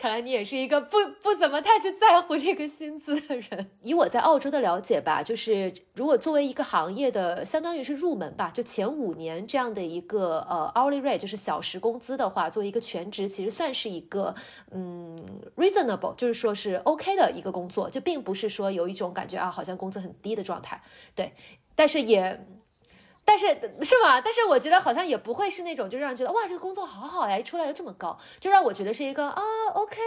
[0.00, 3.70] 看来你也是一个不不怎么太去在乎这个薪资的人。
[3.84, 14.34] 以我在澳洲的了解吧，就是如果作为一个行业的，相当于是入门吧，就前五年这样的一个呃 hourly rate，就是小时工资的话，作为一个全职，其实算是一个
[14.70, 15.14] 嗯
[15.58, 20.82] reasonable，就是说是 OK 的一个工作，就并不是说有一种感觉啊，好像工资很低的状态。
[21.14, 21.34] 对，
[21.74, 22.46] 但是也。
[23.30, 23.46] 但是
[23.82, 24.20] 是吗？
[24.20, 29.40] 但是我觉得好像也不会是那种，就让人觉得哇，这个工作好好呀，一出来就这么高，就让我觉得是一个啊
[29.74, 29.98] ，OK，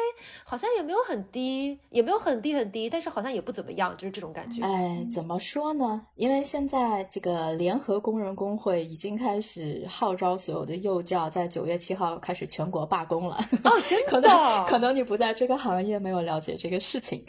[0.43, 4.61] 好像也没有很低，也没有很低很低，但是好像也不怎么样，就是这种感觉。
[4.61, 6.01] 哎，怎么说呢？
[6.15, 13.37] 因为现在这个联合工人工会已经开始号召所有的幼教在九月七号开始全国罢工了。
[13.63, 14.03] 哦，真的？
[14.11, 17.25] 可能可能你不在这个行业，没有了解这个事情。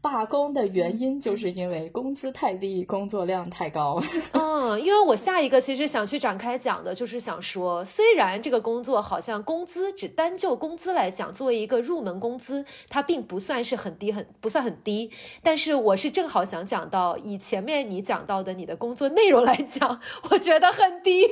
[0.00, 4.00] 罢工的原因就是因为工资太低，工作量太高。
[4.30, 15.10] 嗯，因为我下一个其实想去展开讲的，就是想说，虽然这个工作好像工资只单就工资来讲，作为一个入门工资，它并不算是很低，很不算很低。
[15.42, 21.26] 但是我是正好想讲到，以前面你讲到的你的工作内容来讲，我觉得很低。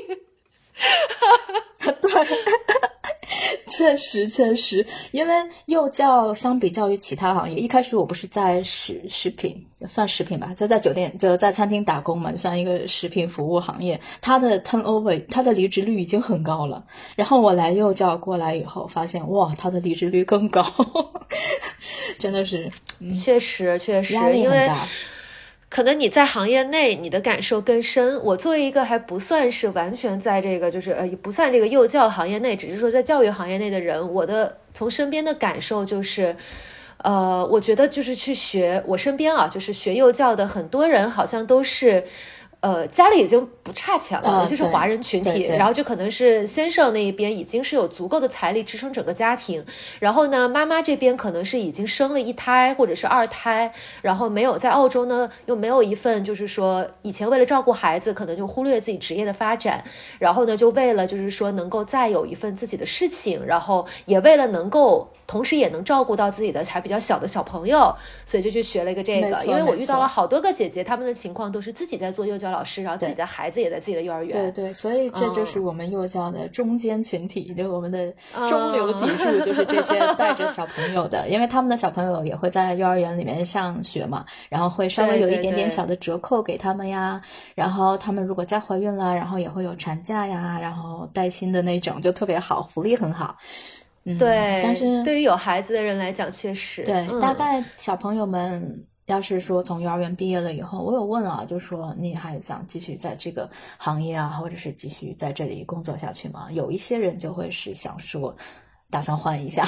[2.01, 2.11] 对。
[3.69, 5.35] 确实，确实，因为
[5.67, 16.83] 幼教相比较于其他行业，一开始我不是在食食品，就算食品吧，就在酒店，就在餐厅打工嘛，就算一个食品服务行业，它的 turnover，它的离职率已经很高了。
[17.17, 20.65] 然后我来幼教过来以后，发现哇，它的离职率更高，
[22.19, 22.71] 真的是，
[23.13, 24.71] 确实，确实，因为。
[25.77, 28.19] 可能你在行业内，你的感受更深。
[28.25, 36.35] 我作为一个还不算是完全在这个，就是呃，也不算这个幼教行业内，只是说在教育行业内的人，我的从身边的感受就是，
[37.05, 42.03] 呃，我觉得就是去学，我身边啊，就是学幼教的很多人，好像都是。
[42.67, 49.65] 呃，家里已经不差钱了，尤其是华人群体，然后就可能是先生那一边已经是有足够的财力支撑整个家庭，
[50.01, 59.85] 然后呢，妈妈这边可能是已经生了一胎或者是二胎，然后没有在澳洲呢，又没有一份就是说以前为了照顾孩子，可能就忽略自己职业的发展，
[60.19, 65.09] 然后呢，就为了就是说能够再有一份自己的事情，然后也为了能够。
[65.27, 69.45] 同时也能照顾到自己的还比较小的小朋友，所以就去学了一个这个。
[69.45, 74.53] 因为我遇到了好多个姐姐，她们的情况都是自己在做幼教老师，然后自己的孩子也在自己的幼儿园。
[74.53, 78.13] 对对，所以这就是我们幼教的中间群体， 就我们的
[78.49, 87.21] 中流砥柱， 就是这些带着小朋友的，因为他们的小朋友也会在幼儿园里面上学嘛，然后会稍微有一点点小的折扣给他们呀。
[87.55, 93.37] 然后他们如果再怀孕了，然后也会有产假呀，然后带薪的那种，就特别好，福利很好。
[94.15, 97.21] 对，但是对于有孩子的人来讲，确实对。
[97.21, 106.47] 大概小朋友们要是说从幼儿园毕业了以后，我有问啊，就说你还想继续在这个行业啊，或者是继续在这里工作下去吗？
[106.53, 108.33] 有一些人就会是想说，
[108.91, 109.67] 打算换一下。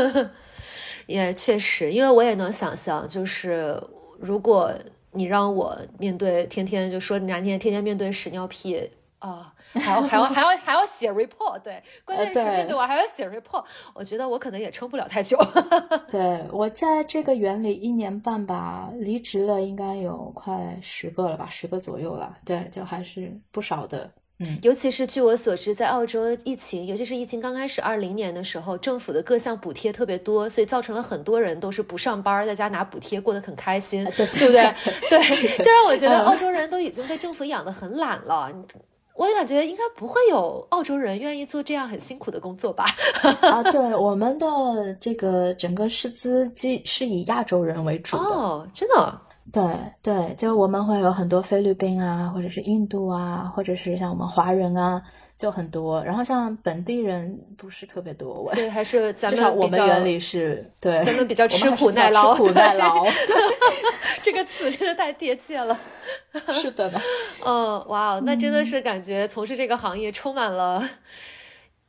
[1.06, 3.78] 也确实，因为我也能想象，就是
[4.18, 4.72] 如果
[5.12, 8.90] 你让我面对天天就说难听，天天面对屎尿屁。
[9.18, 15.38] 啊，还要还要还要还要写 report，对，关键是面对我还要写 report，我觉得我可能也撑不了太久。
[16.10, 22.36] 对我在这个园里一年半吧，离职了应该有快十个了吧，十个左右了。
[22.44, 24.10] 对，就还是不少的。
[24.42, 34.74] 嗯，尤其是据我所知，在澳洲疫情，尤其是疫情刚开始二零年的时候，政府的各项补贴特别多，所以造成了很多人都是不上班，在家拿补贴过得很开心，对不对？
[35.10, 38.50] 对， 就让我觉得澳洲人都已经被政府养得很懒了。
[39.20, 42.86] 我也感觉应该不会有澳洲人愿意做这样很辛苦的工作吧？
[43.42, 44.46] 啊，对，我们的
[44.98, 49.20] 这个整个师资基是以亚洲人为主的，哦，真的。
[49.52, 49.64] 对
[50.00, 55.02] 对，就我们会有很多菲律宾啊，或者是印度啊，或者是像我们华人啊，
[55.36, 56.02] 就很多。
[56.04, 63.02] 然后像本地人不是特别多，所以还是 咱们我们原理是对，咱们比较吃苦耐劳，吃苦耐劳。
[63.04, 63.36] 对
[64.22, 65.76] 这个词真的太贴切了。
[66.52, 67.00] 是的呢。
[67.44, 70.88] 嗯，哇哦，那真的是感觉从事这个行业充满了。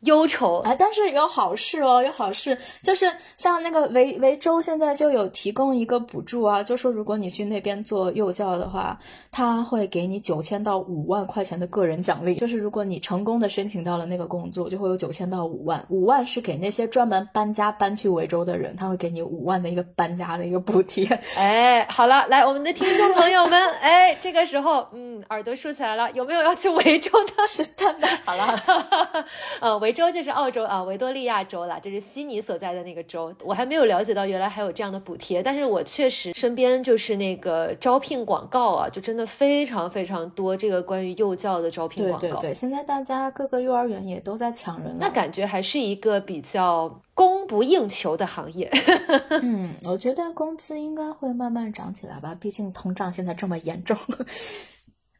[0.01, 8.97] 忧愁哎，但是有好事哦，有好事，就是像那个维维州现在就有提供一个补助啊，就说如果你去那边做幼教的话，
[9.31, 21.05] 他会给你九千到五万块钱的个人奖励，就是如果你成功的申请到了那个工作，就会有九千到五万，五万是给那些专门搬家搬去维州的人，他会给你五万的一个搬家的一个补贴。
[21.35, 27.47] 哎，好了，来我们的听众朋友们， 哎，这个时候，嗯，耳朵竖起来了，有没有要去维州的？
[27.47, 27.85] 是的，
[28.25, 28.59] 好了，
[29.61, 29.90] 呃，维。
[29.91, 33.33] 维州就是澳洲啊，维多利亚州啦，就是悉尼所在的那个州。
[33.43, 40.55] 我还没有了解到原来还有这样的补贴，但是我确实身边就是那个招聘广告啊，就真的非常非常多。
[40.55, 48.71] 这个关于幼教的招聘广告，对对对，现在大家各个幼儿园也都在抢人，那感觉还是一个比较供不应求的行业。
[49.43, 53.97] 嗯，我觉得工资应该会慢慢涨起来吧，毕竟通胀现在这么严重。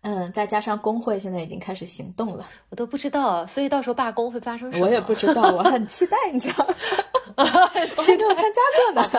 [0.04, 4.86] 嗯，再加上工会现在已经开始行动了，我都不知道，所以到时候罢工会发生什么？
[4.86, 6.68] 我也不知道，我很期待，你知道。
[7.96, 9.10] 其实我参加过呢，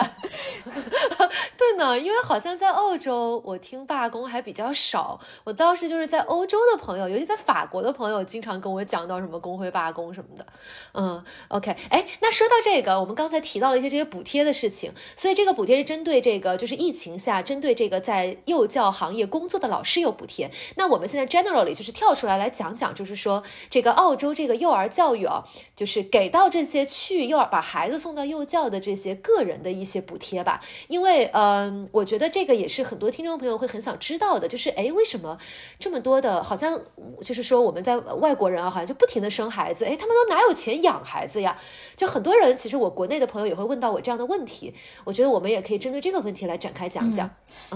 [1.57, 5.19] 对呢，因为好像在澳洲，我听罢工还比较少。
[5.43, 10.45] 我倒是就是在欧洲的朋友，尤其在法国的朋友，经常跟我讲到什么工会罢工什么的。
[10.93, 20.51] 嗯，OK，哎，那说到这个，我们刚才提到了一些这些补贴的事情，所以这个补贴是针对这个，就是疫情下针对这个在幼教行业工作的老师有补贴。
[20.75, 25.43] 那我们现在 generally 就是跳出来来讲讲，就是说这个澳洲这个幼儿教育啊，
[25.75, 27.93] 就是给到这些去幼儿把孩子。
[28.03, 30.59] 送到幼教的这些个人的一些补贴吧，
[30.89, 35.37] 因为嗯，我觉得这个也是很多听众朋友会很想知道的，就是哎，为什么
[35.79, 36.81] 这么多的，好像
[37.21, 41.57] 就是说我们在外国人啊，好像就不停的生孩子，哎，他们都哪有钱养孩子呀？
[41.95, 44.73] 就很多人，其实我国内的朋友也会问到我这样的问题，
[45.05, 47.29] 我觉得我们也可以针对这个问题来展开讲讲。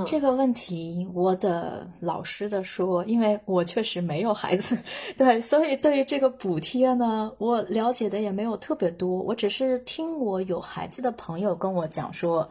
[0.05, 4.77] 这个问题，我的老师的说，我因为我确实没有孩子，
[5.17, 10.17] 对，所以对于这个补贴呢，我了解的也没有特别多，我只是听。
[10.17, 12.49] 我有孩子的朋友跟我讲说，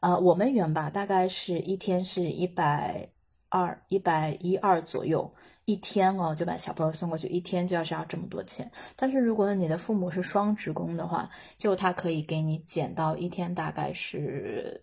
[0.00, 3.08] 呃，我们园吧，大概是一天是一百
[3.48, 5.28] 二、一百一二左右
[5.64, 8.70] 一天哦，就把小朋友送过去，一天就要是要这么多钱。
[8.94, 14.82] 但是如果你的父母是双职工的话，就他可以给你减到一天大概是。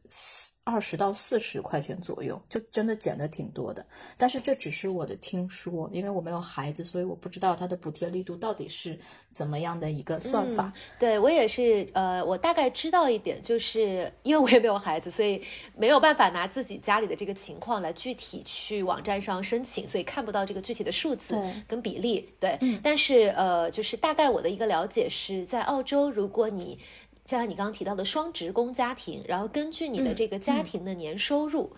[0.67, 3.85] 二十到四十块钱左右，就真的减的挺多的。
[4.17, 8.99] 但是这只是我的听说，因为我没有孩子，所以我不知道它的补贴力度到底是
[9.31, 10.73] 怎么样的一个算法。
[10.97, 15.39] 对我也是，呃，我大概知道一点，就是因为我也没有孩子，所以
[15.77, 22.27] 没有办法拿自己家里的这个情况来具体去网站上申请，所以看不到这个具体的数字跟比例。
[22.39, 26.79] 对，但是呃，就是大概我的一个了解是在澳洲，如果你。
[27.25, 31.71] 就像你刚刚提到的双职工家庭，然后根据你的这个家庭的年收入，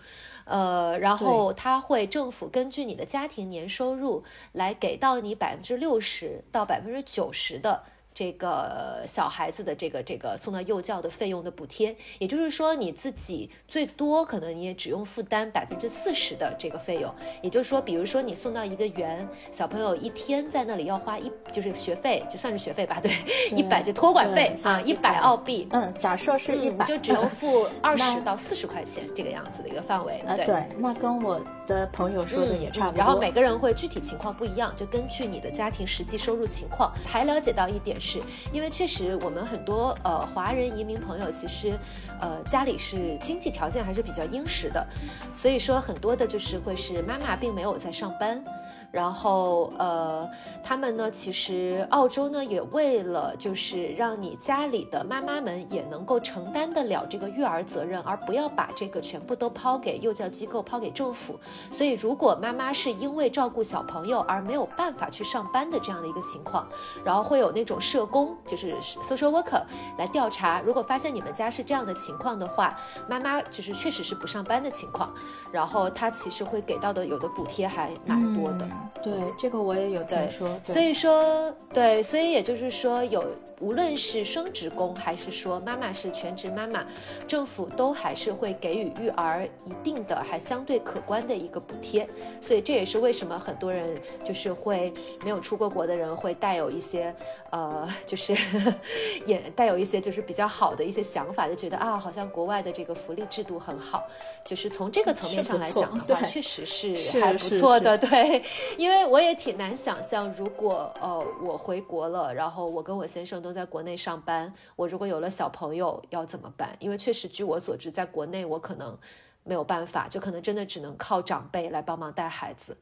[0.44, 4.22] 呃，然后他会政府根据你的家庭年收入
[4.52, 7.82] 来给到你百分之六十到百分之九十的。
[8.18, 17.14] 这个小孩子的这个这个送到幼教的费用的补贴，也就是说你自己最多可能你也只用负担百分之四十的这个费用。
[17.42, 23.12] 也就是说，比如说你送到一个园，小朋友一天在那里要花一就是学费，就算是学费吧，对，
[23.56, 25.68] 一百就托管费啊，一百澳币。
[25.70, 30.20] 嗯，假设是一百，就只用付二十到四十块钱这个样子的一个范围。
[30.44, 32.98] 对，那跟我的朋友说的也差不多。
[32.98, 36.92] 然后每个人会具体情况不一样，就根据你的家庭实际收入情况。
[37.06, 38.08] 还了解到一点是。
[38.08, 38.22] 是
[38.54, 41.78] 因为确实，我们很多呃华人移民朋友，其实，
[42.22, 44.86] 呃家里是经济条件还是比较殷实的，
[45.30, 48.42] 所以说很多的就是会是妈妈并没有在上班。
[48.90, 50.28] 然后，呃，
[50.64, 61.38] 他们呢，其实澳洲呢也为了就是让你家里的妈妈们也能够承担得了这个育儿责任，而不要把这个全部都抛给幼教机构、抛给政府。
[61.70, 66.66] 所以，如果妈妈是因为照顾小朋友而没有办法去上班的这样的一个情况，
[67.04, 69.62] 然后会有那种社工，就是 social worker
[69.98, 70.62] 来调查。
[70.62, 72.74] 如果发现你们家是这样的情况的话，
[73.06, 75.12] 妈妈就是确实是不上班的情况，
[75.52, 78.66] 然后他其实会给到的有的补贴还蛮多的。
[79.02, 80.60] 对，这个我也有在说。
[80.64, 83.24] 所以说，对，所以也就是说有。
[83.60, 86.86] 无论是双职工，还是说妈妈是全职妈妈，
[87.26, 92.08] 政府都还是会给予育儿一定的还相对可观的一个补贴。
[92.40, 97.12] 所以这也是为什么很多人就是会没有出过国的人会带有一些
[97.50, 98.32] 呃，就是
[99.26, 104.06] 也带有一些就是比较好的一些想法，就觉得啊，好像国外的这个福利制度很好。
[104.44, 107.98] 就是从这个层面上来讲的话，确实是还不错的。
[107.98, 108.40] 对，
[108.76, 113.48] 因为我也挺难想象，如果呃我回国了，然后我跟我先生都。
[113.58, 116.76] 在国内上班，我如果有了小朋友要怎么办？
[116.78, 118.96] 因为确实，据我所知，在国内我可能
[119.42, 122.76] 没有办法，就可能真的只能靠长辈来帮忙带孩子。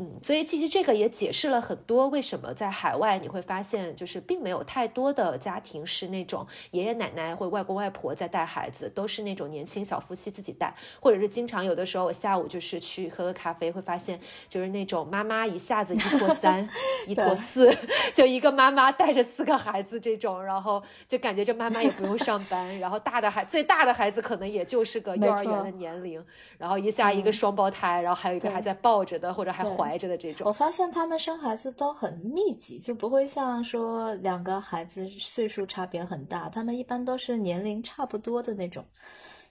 [0.00, 16.68] 嗯，嗯，所以其实这个也解释了很多为什么在海外你会发现，就是并没有太多的家庭是那种爷爷奶奶或外公外婆在带孩子，都是那种年轻小夫妻自己带，或者是经常有的时候我下午就是去喝个咖啡，会发现就是那种妈妈一下子一拖三，
[17.06, 17.70] 一拖四，
[18.14, 26.24] 就一个妈妈带着四个孩子这种，然后就感觉这妈妈也不用上班，然后大的孩最大的孩子可能也就是个幼儿园的年龄，
[26.58, 30.46] 然后一下一个双胞胎，然后还有一个还在抱着的或者还怀着的这种。
[30.46, 38.84] 我发现他们生孩子都很密集，就不会像说两个孩子岁数差别很大，他们一般都是年龄差不多的那种。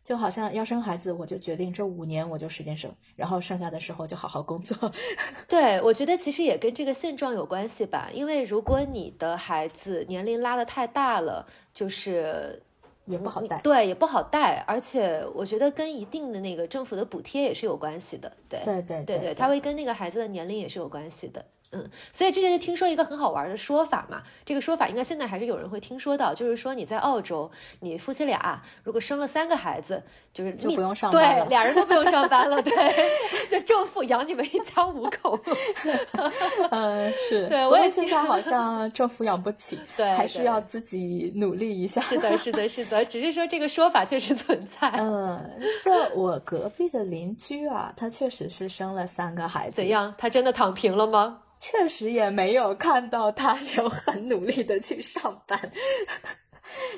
[0.02, 4.92] 就好像要生孩子，我就决定这五年我就使劲生，然后剩下的时候就好好工作。
[5.48, 8.10] 对，我觉得其实也跟这个现状有关系吧。
[8.12, 12.64] 因为如果你的孩子年龄拉得太大了，就是
[13.10, 13.60] 也不好带。
[13.62, 14.64] 对，也不好带。
[14.68, 18.32] 而且我觉得跟一定的那个政府的补贴也是有关系的。
[18.48, 21.44] 对，对对对对，它会跟那个孩子的年龄也是有关系的。
[21.72, 27.50] 嗯，所以之前就听说一个很好玩的说法嘛，这个说法应该现在还是有人会听说到，就是说你在澳洲，
[27.82, 30.02] 你夫妻俩如果生了三个孩子，
[30.34, 32.72] 就是就不用上班了，对，俩人都不用上班了， 对，
[33.50, 35.40] 就政府养你们一家五口。
[36.72, 42.02] 嗯，是，对我也现在好像政府养不起，对，还是要自己努力一下。
[42.02, 44.90] 是的，是的，是的，只是说这个说法确实存在。
[44.98, 45.40] 嗯，
[45.84, 50.12] 就我隔壁的邻居啊，他确实是生了三个孩子，怎样？
[50.18, 51.42] 他真的躺平了吗？
[51.60, 55.60] 确实也没有看到他有很努力的去上班，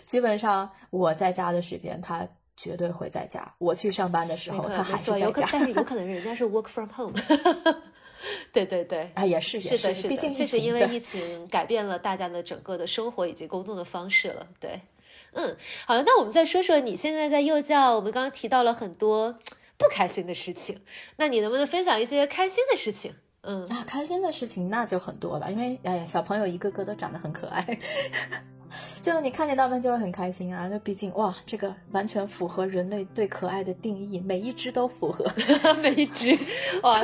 [0.05, 5.31] 基本上我在家的时间，他绝对会在家；我去上班的时候，他还是在家。
[5.51, 7.13] 但是有可 能人家是 work from home。
[8.53, 14.47] 对对对，啊也是是的，是的，确实因为疫情改变了大家的整个的生活以及工作的方式了。
[14.59, 14.79] 对，
[15.33, 15.57] 嗯，
[15.87, 19.39] 好了，那我们再说说你现在在幼教，我们刚刚提到了很多
[19.75, 20.81] 不开心的事情，
[21.17, 23.15] 那你能不能分享一些开心的事情？
[23.43, 27.79] 嗯啊，开心的事情那就很多了，因为哎呀，小朋友一个个都长得很可爱。
[29.01, 30.69] 就你看见他们就会很开心啊！
[30.69, 35.25] 就毕竟哇，这个完全符合人类对可爱的定义，每一只都符合，
[35.81, 36.37] 每一只
[36.83, 37.01] 哇！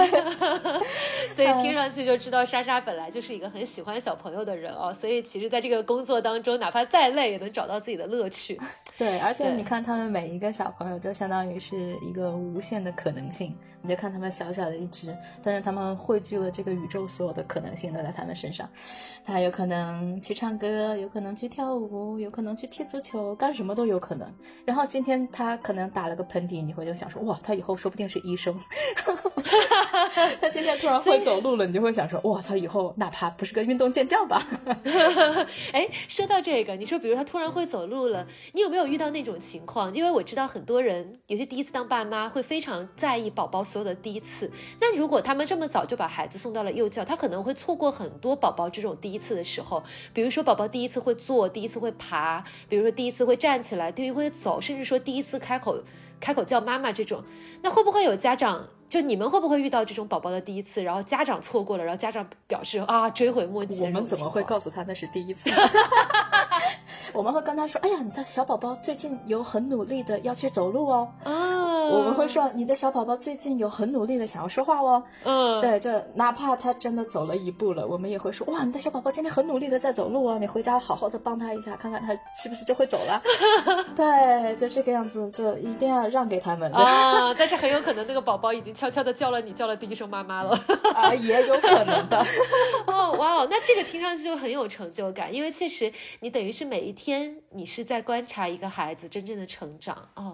[1.35, 4.93] 所以听上去就知道莎莎本来就是一个很喜欢小朋友的人哦。
[4.93, 8.59] 所以其实，在这个工作当中，哪怕再累，也能找到自己的乐趣。
[8.97, 13.55] 对，而且你看他们每一个小朋友，就相当于是一个无限的可能性。
[13.83, 18.67] 你就看他们小小的一只，但是他们汇聚了这个宇宙所有的可能性都在他们身上。
[19.23, 24.31] 他有可能去唱歌，有可能去跳舞，有可能去踢足球，干什么都有可能。
[24.63, 28.55] 然后今天他可能打了个喷嚏，你会就想说，哇，他以后说不定是医生。
[30.39, 34.39] 他今天突然会走路了，你就会想说，哇，他以后哪怕不是个运动健将吧。
[35.73, 39.91] 哎，说到这个，你说比如他突然会走路了，你有没有遇到那种情况？
[39.95, 43.63] 因为我知道很多人有些第一次当爸妈会非常在意宝宝。
[43.63, 49.83] 所有的第一次，那如果他们这么早就把孩子送到了幼教，他可能会错过很多宝宝这种第一次的时候，
[50.13, 55.83] 比如说宝宝第一次会坐，第一次会爬，比如说第一次会站起来，第一次会走，甚至说第一次开口
[56.19, 57.23] 开口叫妈妈这种，
[57.61, 58.67] 那会不会有家长？
[58.87, 63.83] 就你们会不会遇到这种宝宝的第一次，然后家长错过了，然后家长表示啊追悔莫及？
[63.83, 65.49] 我们怎么会告诉他那是第一次？
[67.13, 83.21] 我们会跟他说：“哎呀，你的小宝宝最近有很努力的要去走路哦。”哦，我们会说：“你的小宝宝最近有很努力的想要说话哦。”嗯，对，就哪怕他真的走了一步了，我们也会说：“哇，你的小宝宝今天很努力的在走路哦，你回家好好的帮他一下，看看他是不是就会走了。
[83.95, 87.33] ”对，就这个样子，就一定要让给他们啊。
[87.37, 88.73] 但是很有可能那个宝宝已经。
[88.77, 90.51] 悄悄的叫了你，叫了第一声妈妈了
[90.93, 92.23] 啊，也有可能的。
[92.85, 100.31] 哦，哇哦，那这个听上去就很有成就感，因为确实你等于是每每一天你是在观察一个孩子真正的成长啊。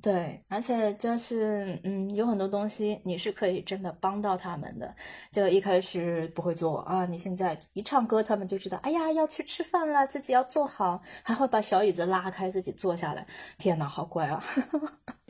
[0.00, 4.94] 对，而且就是嗯，有很多东西你是可以真的帮到他们的。
[5.32, 13.26] 就一开始不会做啊，你现在一唱歌，他们就知道，哎呀，要去吃饭了，自己要坐好，还会把小椅子拉开，自己坐下来。
[13.58, 14.40] 天哪，好乖啊！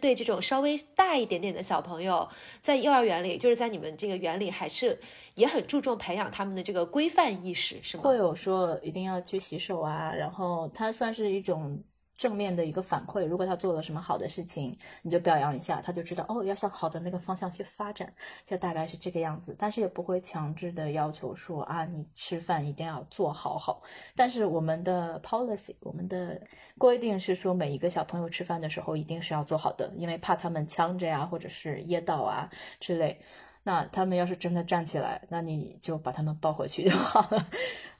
[0.02, 2.28] 对这种稍微大一点点的小朋友，
[2.60, 4.98] 在幼儿园里，就是在你们这个园里，还是
[5.36, 8.02] 也很注重培养他们的这个规范意识，是吗？
[8.02, 11.82] 会有说一定要去洗手啊，然后它算是一种。
[12.16, 18.12] 正面的一个反馈，如果他做了什么好的事情，你就表扬一下，他就知道哦，要向好的那个方向去发展，
[18.44, 19.56] 就大概是这个样子。
[19.58, 23.82] 但是也不会强制的要求说啊，你吃饭一定要做好好。
[24.14, 26.40] 但是我们的 policy，我们的
[26.78, 32.48] 规定是说，每一个小朋友吃饭的时候一定是要做好的，因为怕他们呛着呀，或者是噎到啊
[32.78, 33.20] 之类。
[33.64, 37.46] 那他们要是真的站起来，那你就把他们抱回去就好了。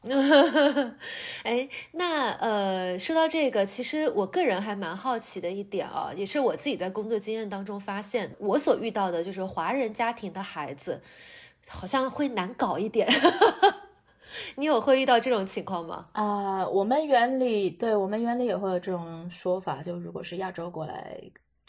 [1.45, 11.01] 哎，那呃，说到这个，其实我个人还蛮好奇的一点啊，也是我自己在工作经验当中发现，我所遇到的就是华人家庭的孩子，
[11.69, 13.09] 好像会难搞一点。
[14.57, 16.03] 你有会遇到这种情况吗？
[16.13, 21.21] 啊、我们园里对我们园里也会有这种说法，就如果是亚洲过来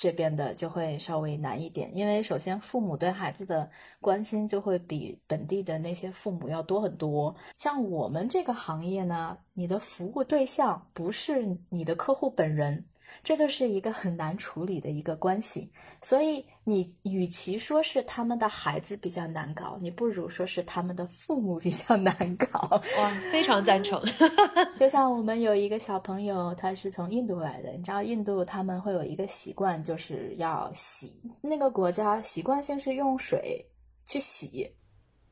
[0.04, 3.70] 这边的，就会稍微难一点，因为首先父母对孩子的
[4.02, 7.34] 关心就会比本地的那些父母要多很多。
[7.54, 12.84] 像我们这个行业呢，你的服务对象不是你的客户本人。
[13.22, 15.70] 这就是一个很难处理的一个关系，
[16.02, 22.70] 所以你与其说是他们的孩子比较难搞，你不如说是他们的父母比较难搞。
[22.70, 24.02] 哇，非常赞成。
[24.78, 33.66] 就像我们有一个小朋友，他是从印度来的，你知道印度他们会有一个习惯，就是要洗，那个国家习惯性是用水
[34.06, 34.70] 去洗。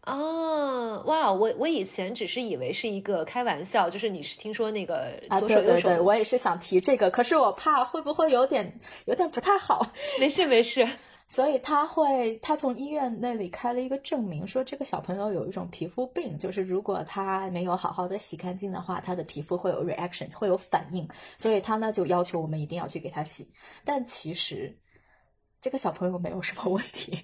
[0.08, 9.86] 哦，哇，我我以前只是以为是一个开玩笑，就是你是听说那个啊，左手右手，对对对，我也是想提这个，可是我怕会不会有点有点不太好，
[10.20, 10.88] 没 事没事。
[11.28, 23.47] 所以他会他从医院那里开了一个证明，说这个小朋友有一种皮肤病，就是如果他没有好好的洗干净的话，他的皮肤会有 reaction，会有反应，所以他呢就要求我们一定要去给他洗，
[23.86, 24.76] 但其实。
[25.62, 27.16] 这个小朋友没有什么问题，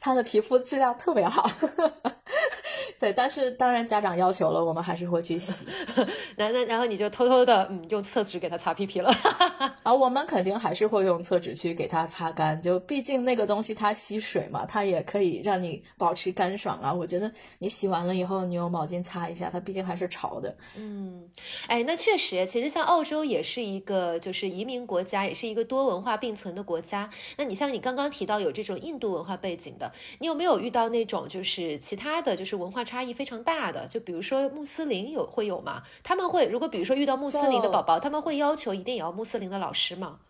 [0.00, 1.50] 他的皮肤质量特别好。
[2.98, 5.66] 对，但是当然家长要求了，我们还是会去洗。
[6.36, 9.12] 然后，然后你就偷偷的嗯用厕纸给他擦屁屁了。
[9.82, 16.92] 啊，我们肯定还是会用厕纸去给他擦干，就毕竟那个东西它吸水嘛，它也可以让你保持干爽啊。
[16.92, 20.56] 我觉得你洗完了以后，你用毛巾擦一下，它毕竟还是潮的。
[20.76, 21.28] 嗯，
[21.66, 27.10] 哎，那确实，其实像澳洲也是一个就是移民国家，也是一个多文化并存的国家。
[27.36, 33.86] 那你像你刚刚提到有这种印度文化背景的，你有没有遇到那种就是其他的就是文化差异非常大的？
[33.88, 35.82] 就比如说穆斯林有会有吗？
[36.02, 40.20] 他们会如果比如说遇到穆斯林的宝宝，他们会要求一定也要穆斯林的老师吗？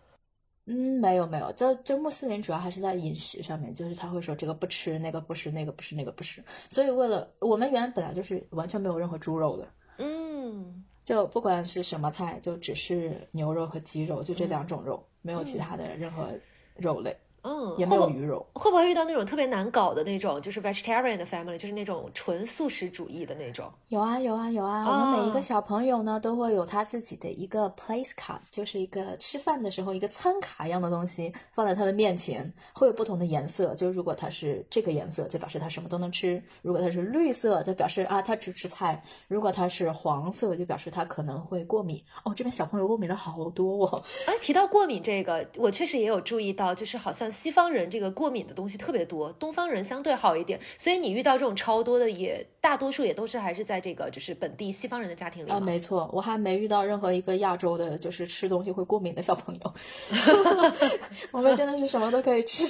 [0.67, 6.43] 嗯，没有没有，就就穆斯林主要还是在饮食上面，就是他会说这个不吃，那个不吃，那个不吃，那个不吃。
[6.71, 9.69] 所以为了我们原本来就是完全没有任何猪肉的，
[9.99, 16.31] 嗯，就不管是什么菜，就只是牛肉和鸡肉，就这两种肉，没有其他的任何
[16.77, 17.15] 肉类。
[17.45, 23.71] 嗯，也没有鱼肉，会不会遇到那种特别难搞的那种，就是 vegetarian 的 family，就是那种纯素食主义的那种？
[23.89, 24.83] 有啊，有啊，有啊。
[24.85, 33.75] 哦、我们每一个小朋友呢，都会有他自己的一个 place card，就是一个吃饭的时候一个餐卡一样的东西放在他的面前，会有不同的颜色。
[33.75, 42.03] 就如果他是这个颜色，就表示他什么都能吃；如果他是绿色，就表示啊他只吃菜；如果他是黄色，就表示他可能会过敏。
[42.25, 44.03] 哦，这边小朋友过敏的好多哦。
[44.29, 47.31] 哎，提到过敏这个，我确实也有注意到，就是好像。
[47.35, 59.75] 西方人这个过敏的东西特别多，东方人相对好一点，所以你遇到这种超多的，也大多数也都是还是在这个就是本地西方人的家庭里啊，没错，我还没遇到任何一个亚洲的，就是吃东西会过敏的小朋友。
[61.31, 62.65] 我们真的是什么都可以吃。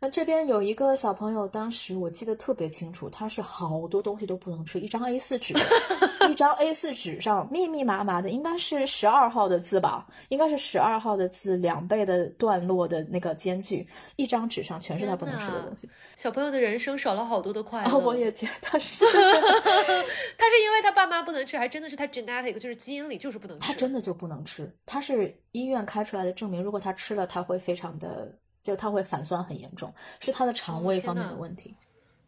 [0.00, 5.54] 那这边有一个小朋友，当时我记得特别清楚，他是好多东西都不能吃，一张 A 四纸，
[6.28, 13.86] 一张 A 四纸上密密麻麻的，应该是十二号的字吧，应该是十二号的字两倍的段落的那个间距。
[14.16, 17.92] 一张纸上全是他不能吃的东西，小朋友的人生少了好多的快乐。
[17.92, 19.04] 哦、我也觉得是，
[20.38, 23.66] 他是因为他爸妈不能吃，还真的是他 genetic 就是基因里就是不能吃。
[23.66, 28.32] 他真的就不能吃，他是医院开出来的证明，如果他吃了，他会非常的，
[28.62, 31.74] 就是他会反酸很严重，是他的肠胃方面的问题。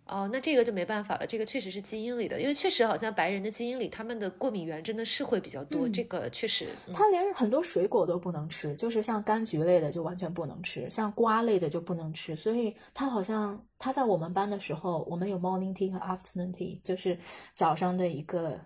[0.09, 6.67] 哦，那这个就没办法了，这个确实是基因里的，因为确实好像白人的基因里，他们的过敏源真的是会比较多，嗯、这个确实。
[6.87, 17.19] 嗯、他连很多水果都不能吃，就是像柑橘类的就完全不能吃，像瓜类的就不能吃，所以他好像他在我们班的时候，我们有 morning tea 和 afternoon tea，就是
[17.55, 18.59] 早上的一个。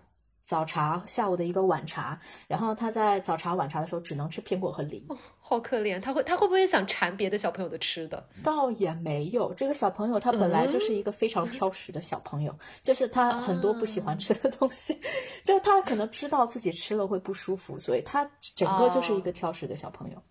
[0.43, 6.01] 早茶，下午的一个晚茶，然后他在早茶、晚茶的时候只能吃苹果和梨，哦、好可怜。
[6.01, 8.27] 他会他会不会想馋别的小朋友的吃的？
[8.43, 14.99] 倒也没有，这个小朋友他本来就是一个非常挑食的小朋友，嗯、就是他很多不喜欢吃的东西，啊、
[15.45, 20.17] 就是他可能知道自己吃了会不舒服，所以他整个就是一个挑食的小朋友。
[20.17, 20.21] 哦，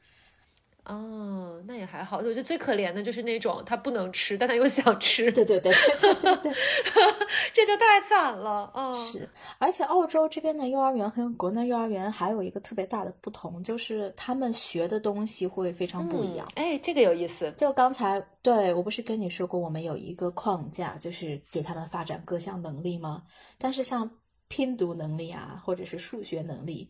[1.67, 2.19] 那也还好。
[2.19, 5.31] 我觉得最可怜的就是那种他不能吃，但他又想吃。
[5.31, 6.53] 对对对对对对，
[7.55, 8.71] 这就太惨了。
[8.75, 9.29] 嗯，是。
[9.59, 16.47] 而且澳洲这边的幼儿园和国内幼儿园还有一个特别大的不同，就是他们学的东西会非常不一样。
[16.57, 17.53] 嗯、哎，这个有意思。
[17.57, 23.23] 就刚才对我不是跟你说过，我们有一个框架，就是给他们发展各项能力吗？
[23.59, 24.11] 但是像
[24.49, 26.89] 拼读能力啊，或者是数学能力。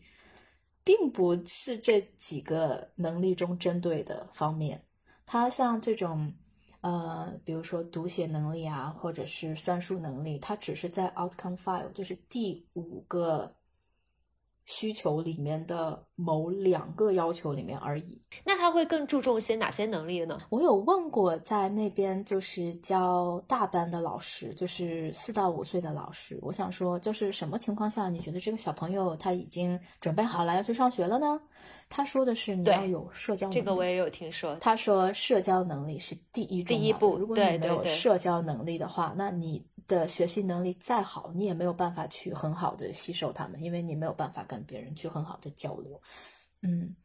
[0.83, 4.83] 并不是这几个能力中针对的方面，
[5.25, 6.33] 它像这种，
[6.81, 13.55] 呃，比如说读写能力啊，或者是算术能力，它只是在 outcome file，就是第五个
[14.65, 18.21] 需求里面的某两个要求里面而已。
[18.45, 20.39] 那他会更注重些哪些能力呢？
[20.49, 31.39] 我有问过在那边就是教大班的老师，就是四到五岁的老师，我想说，就是什么情况下你觉得这个小朋友他已经准备好了要去上学了呢？
[31.89, 33.59] 他说的是你要有社交能力。
[33.59, 34.55] 这个我也有听说。
[34.55, 39.65] 他说社交能力是第一第一步，如果你没有社交能力的话，那你。
[39.87, 46.01] 的学习能力再好，你也没有办法去很好的吸收他们，因为你没有办法跟别人去很好的交流。
[46.61, 46.95] 嗯，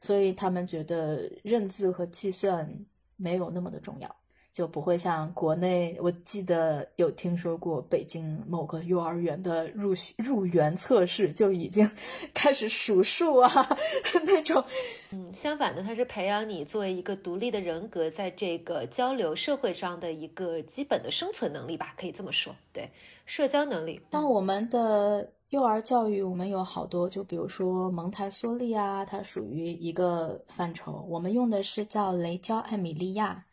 [0.00, 2.70] 所以他们觉得认字和计算
[3.16, 4.16] 没有那么的重要。
[4.56, 11.86] 就不会像国内，我记得有听说过北京某个幼儿园的入学入园测试就已经
[12.32, 13.50] 开始数数啊
[14.24, 14.64] 那种。
[15.12, 22.56] 嗯，相反的，它是培养你作为一个独立的人格，在这个交流社会上的一个基本的生存能力吧，可以这么说。
[22.72, 22.88] 对，
[23.26, 24.00] 社交能力。
[24.08, 31.06] 但我们的幼儿教育，我们有好多，就比如说蒙台梭利啊，它属于一个范畴。
[31.10, 33.44] 我们用的是叫雷焦艾米利亚。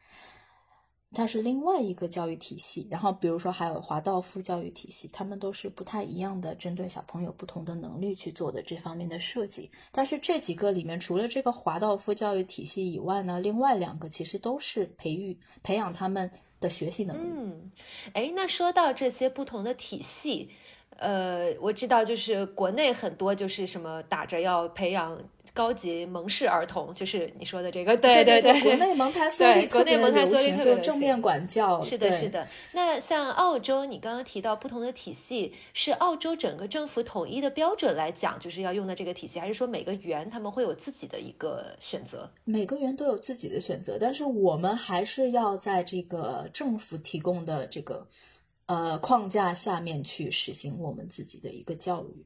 [1.13, 9.69] 它是另外一个教育体系，然后比如说还有华道夫教育体系，他们都是不太一样的，针对小朋友不同的能力去做的这方面的设计。
[9.91, 17.29] 但是这几个里面，除了这个华道夫教育体系以外呢，另外两个其实都是培育培养他们的学习能力。
[17.35, 17.71] 嗯，
[18.13, 20.49] 哎，那说到这些不同的体系。
[20.97, 25.19] 呃，我知道，就是国内很多就是什么打着要培养
[25.53, 31.81] 高级蒙氏儿童，就是你说的这个，对对对，国内蒙台梭利国内蒙台梭利，就正面管教。
[31.83, 32.47] 是的，是的。
[32.71, 42.29] 那像澳洲，你刚刚提到不同的体系，是澳洲整个政府统一的标准来讲，就是要用的这个体系，还是说每个园他们会有自己的一个选择？
[42.43, 48.07] 每个园都有自己的选择，但是我们还是要在这个政府提供的这个。
[48.65, 52.25] 呃，框架下面去实行我们自己的一个教育。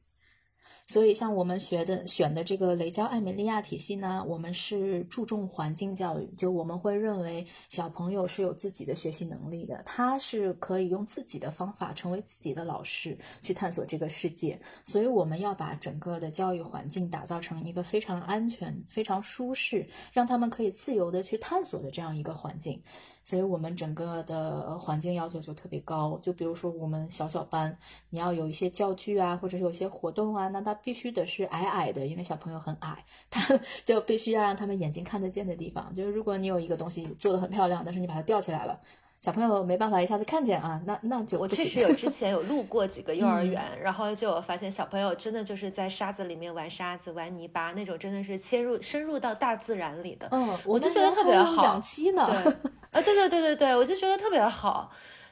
[0.90, 14.58] 所以，像我们学的选的这个雷焦艾米莉亚体系呢，我们是注重环境教育，就我们会认为小朋友是有自己的学习能力的，他是可以用自己的方法成为自己的老师，去探索这个世界。
[14.86, 22.82] 所以，我们要把整个的教育环境打造成一个非常安全、非常舒适，让他们可以自由的去探索的这样一个环境。
[23.28, 27.76] 所以我们整个的环境要求就特别高，就比如说我们小小班，
[28.08, 33.54] 你要有一些教具啊，或者是有一些活动啊，那它必须得是矮矮的，因为小朋友很矮，他
[33.84, 35.92] 就必须要让他们眼睛看得见的地方。
[35.94, 38.80] 就是如果你有一个东西做的很漂亮，但是你把它吊起来了。
[39.20, 50.28] 小朋友没办法一下子看见啊，那那就我确实有 之前有路过几个幼儿园，然后就发现小朋友真的就是在沙子里面玩沙子、玩泥巴那种，真的是切入深入到大自然里的。
[50.30, 51.62] 嗯，我就觉得特别好。
[51.62, 52.24] 两期呢？
[52.26, 52.52] 对，
[52.92, 54.90] 啊，对对对对对，我就觉得特别好。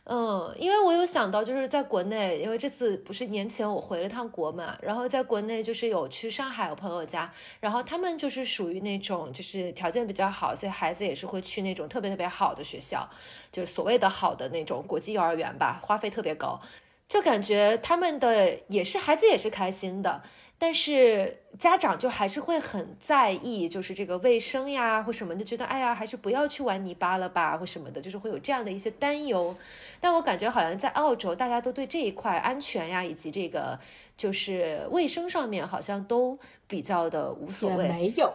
[0.09, 7.29] 嗯，因为我有想到，就是在国内，因为这次不是年前我回了趟国嘛，然后在国内就是有去上海我朋友家，
[7.59, 13.09] 然后他们就是属于那种就是条件比较好，所以孩子也是会去那种特别特别好的学校，
[13.51, 16.61] 就是所谓的好的那种国际幼儿园吧，花费特别高，
[17.09, 20.23] 就感觉他们的也是孩子也是开心的。
[20.59, 29.55] 但是家长就还是会很在意，就是这个卫生呀或什么，就觉得哎呀，还是不要去玩泥巴了吧，或什么的，就是会有这样的一些担忧。
[30.01, 33.79] 但我感觉好像在澳洲，大家都对这一块安全呀，以及这个
[34.17, 37.85] 就是卫生上面，好像都比较的无所谓。
[37.85, 38.35] 也没有，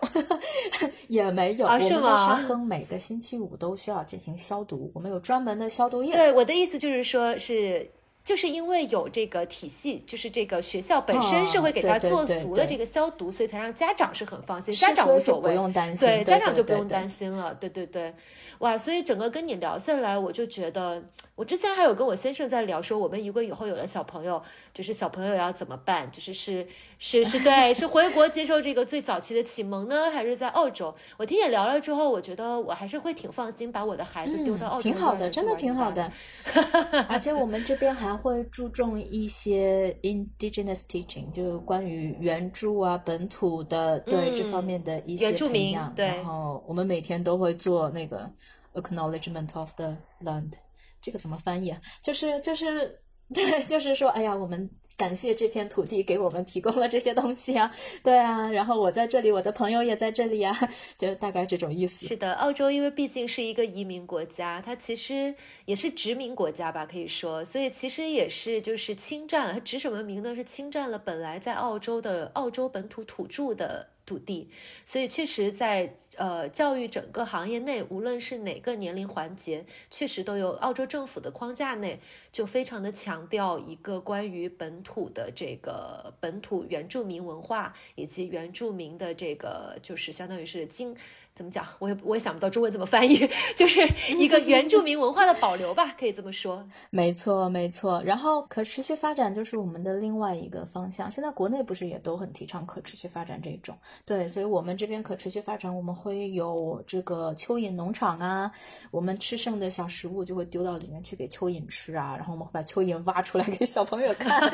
[1.09, 1.79] 也没有啊？
[1.79, 2.37] 是吗？
[2.37, 6.13] 沙坑每个星期五都需要进行消毒，我们有专门的消毒液。
[6.13, 7.89] 对，我的意思就是说，是。
[8.23, 18.13] 就是因为有这个体系，就是这个学校本身是会给他做足了这个消毒，所以才让家长是很放心，家长无所谓，不用担心，对家长就不用担心了，对对对，
[18.59, 21.03] 哇，所以整个跟你聊下来，我就觉得。
[21.33, 24.39] 我之前还有跟我先生在聊，说我们如果以后有了小朋友，
[24.75, 26.11] 就是小朋友要怎么办？
[26.11, 26.67] 就是是
[26.99, 30.93] 是是对，是回国接受这个最早期的启蒙呢，还是在澳洲？
[31.17, 34.83] 我听你聊了之后，我觉得我还是会挺放心把我的孩子丢到澳洲。
[34.83, 36.11] 挺好的，真的挺好的。
[37.09, 45.93] 而且我们这边还会注重一些 indigenous teaching，就关于原著啊、本土的对这方面的一些培养。
[45.95, 48.31] 对，然后我们每天都会做那个
[48.73, 50.53] acknowledgement of the land。
[51.01, 51.81] 这个怎么翻译啊？
[52.01, 53.01] 就是就是
[53.33, 54.69] 对，就是说，哎呀，我们
[55.01, 57.71] 感谢这片土地给我们提供了这些东西啊，
[58.03, 60.55] 对啊，然后我在这里，我的朋友也在这里啊，
[60.95, 62.05] 就大概这种意思。
[62.05, 65.33] 是的，澳洲因为毕竟是一个移民国家，它其实
[65.65, 70.35] 也是殖民国家吧，可以说，所以其实也是就是侵占了，它指什么名呢？
[70.35, 73.87] 是侵占了本来在澳洲的澳洲本土土著的。
[74.11, 74.49] 土地，
[74.85, 90.93] 所以确实在呃教育整个行业内，无论是哪个年龄环节，确实都有澳洲政府的框架内，就非常的强调一个关于本土的这个本土原住民文化以及原住民的这个就是相当于是经。
[91.33, 91.65] 怎么讲？
[91.79, 96.63] 我也我也想不到中文怎么翻译， 就是一个原住民文化的保留吧，可以这么说。
[96.91, 98.01] 没错，没错。
[98.05, 101.09] 然后可持续发展就是我们的另外一个方向。
[101.09, 103.77] 现在国内不是也都很提倡可持续发展这种？
[104.05, 108.51] 对，所以我们这边可持续发展，我们会有这个蚯蚓农场啊，
[108.91, 114.41] 我们吃剩的小食物就会丢到里面去给蚯蚓吃啊，然后我们会把蚯蚓挖出来给小朋友看。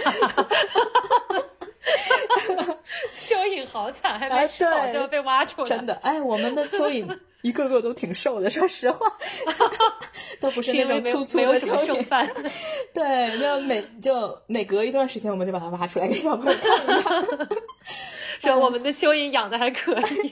[3.19, 3.36] 蚯蚓
[3.67, 5.67] 好惨，还没吃饱就要被挖出来。
[5.67, 7.07] 真的，哎，我们的蚯蚓
[7.43, 9.05] 一个个都挺瘦的，说实话，
[10.41, 12.29] 都不是那种粗粗的蚯蚓。
[12.93, 17.47] 对，就每就每隔一段时间，我们就把它挖出来给小朋友看一看。
[18.39, 20.31] 说我们的蚯蚓养的还可以，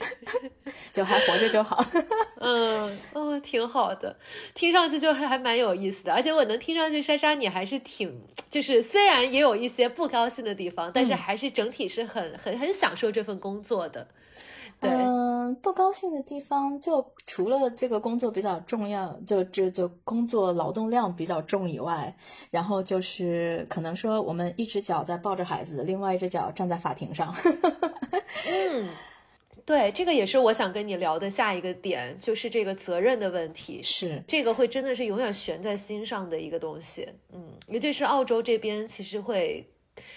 [0.92, 1.84] 就还活着就好。
[2.38, 4.16] 嗯，哦，挺好的，
[4.54, 6.14] 听上去就还还蛮有意思的。
[6.14, 8.16] 而且我能听上去，莎莎你还是挺，
[8.48, 14.06] 就是虽然也有一些不高兴的地方，但是还是整体是很很很享受这份工作的。
[14.78, 22.14] 对嗯，不高兴的地方就除了这个工作比较重要，就就就工作劳动量比较重以外，
[22.50, 27.34] 然后就是可能说我们一只脚在抱着孩子，另外一只脚站在法庭上。
[28.50, 28.90] 嗯，
[29.64, 33.82] 对，这个也是我想跟你聊的下一个点，就是这个责任的问题。
[33.82, 37.08] 是这个会真的是永远悬在心上的一个东西。
[37.32, 39.66] 嗯，尤其是澳洲这边，其实会。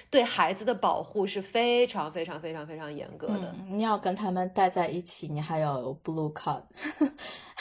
[0.10, 3.56] 对孩子的保护是非常非常非常非常严格的。
[3.70, 6.64] 你要跟他们待在一起，你还要有 blue card。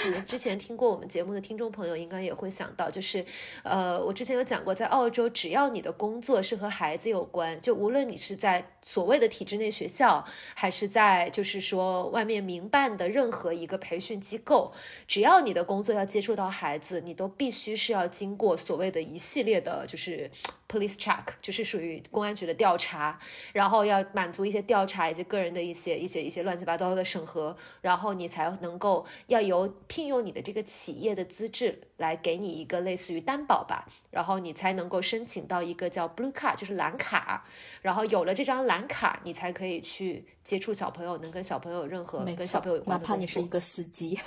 [0.04, 3.24] 嗯，之前听过我们节目的听众朋友应该也会想到，就是，
[3.64, 14.72] 呃，我之前有讲过，在澳洲，只要你的工作是和孩子有关，就无论你是在所谓的体制内学校，还是在就是说外面民办的任何一个培训机构，
[15.08, 20.30] 只要你的工作要接触到孩子，你都必须是要经过所谓的一系列的，就是
[20.68, 23.18] police check，就是属于公安局的调查，
[23.52, 29.68] 然后要满足一些调查以及个人的一些一些一些乱七八糟的审核，然后你才能够要有。
[29.88, 37.44] 聘用你的这个企业的资质来给你一个类似于担保吧，然后你才能够申请到一个叫 Blue Card，就是蓝卡。
[37.82, 44.18] 然后有了这张蓝卡，你才可以去接触小朋友，能跟小朋友任何跟小朋友有关的哪怕你是一个司机，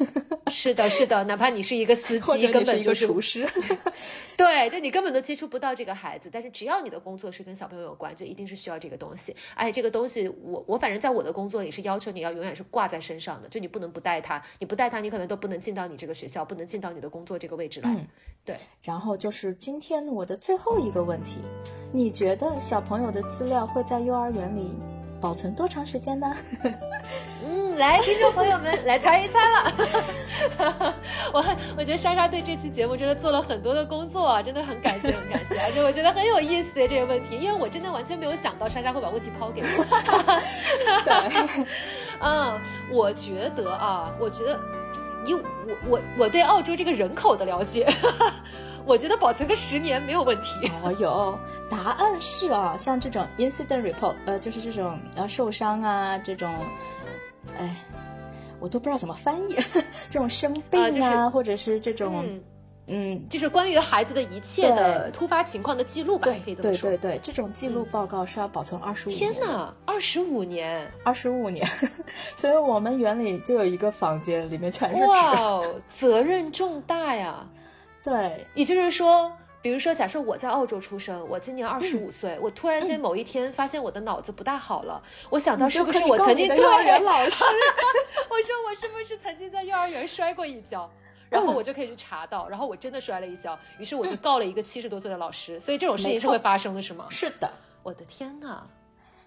[0.47, 3.49] 是的，是的，哪怕你是一个司 机，根本就是厨师。
[4.37, 9.35] 对，就你根本都接触不到这个孩子，但是只要你的工作是跟小朋友有关，就一定是需要这个东西。
[9.55, 17.95] 而且这个东西，我我反正在我的工作里是要求你要永远是挂在身上的，就你不能不带它，你不带它，你可能都不能进到你这个学校，不能进到你的工作这个位置来。
[18.43, 18.55] 对。
[18.81, 21.37] 然后就是今天我的最后一个问题，
[21.93, 24.73] 你觉得小朋友的资料会在幼儿园里
[25.21, 26.35] 保存多长时间呢？
[27.45, 29.73] 嗯，来，听众朋友们来猜一猜了。
[31.33, 31.45] 我
[31.77, 39.67] 我觉得莎莎对这期节目真的做了很多的工作啊，真的很感谢，很感谢，而且我觉得很有意思这个问题，因为我真的完全没有想到莎莎会把问题抛给我。
[41.05, 41.65] 对，
[42.21, 42.59] 嗯，
[42.91, 44.59] 我觉得啊，我觉得
[45.25, 45.41] 以我
[45.89, 47.87] 我我对澳洲这个人口的了解。
[48.83, 50.67] 我觉得保存个十年没有问题。
[50.83, 51.37] 哦，有
[51.69, 56.51] 答案是啊，像这种 incident report，呃，就是这种呃受伤啊，这种，
[57.59, 57.75] 哎，
[58.59, 59.55] 我都不知道怎么翻译，
[60.09, 62.41] 这种生病啊，或者是这种，嗯，
[63.29, 66.89] 就是关于孩子的一切的突发情况的记录吧，可以这么说。
[66.89, 69.17] 对对对，这种记录报告是要保存二十五年。
[69.17, 71.67] 天哪，二十五年，二十五年，
[72.35, 75.05] 所以我们园里就有一个房间，里面全是纸。
[75.05, 77.45] 哇，责任重大呀。
[78.03, 79.31] 对，也就是说，
[79.61, 87.31] 比如说，假设我在澳洲出生，我今年二十五岁，我突然间某一天发现我的脑子不大好了，我想到是不是我曾经幼儿园老师，
[88.27, 90.91] 我说我是不是曾经在幼儿园摔过一跤，
[91.31, 97.07] 然后我就可以去查到，然后我真的摔了一跤，于是我就告了一个七十多岁的老师，所以这种事情是会发生的，是吗？
[97.09, 97.49] 是的，
[97.81, 98.67] 我的天哪，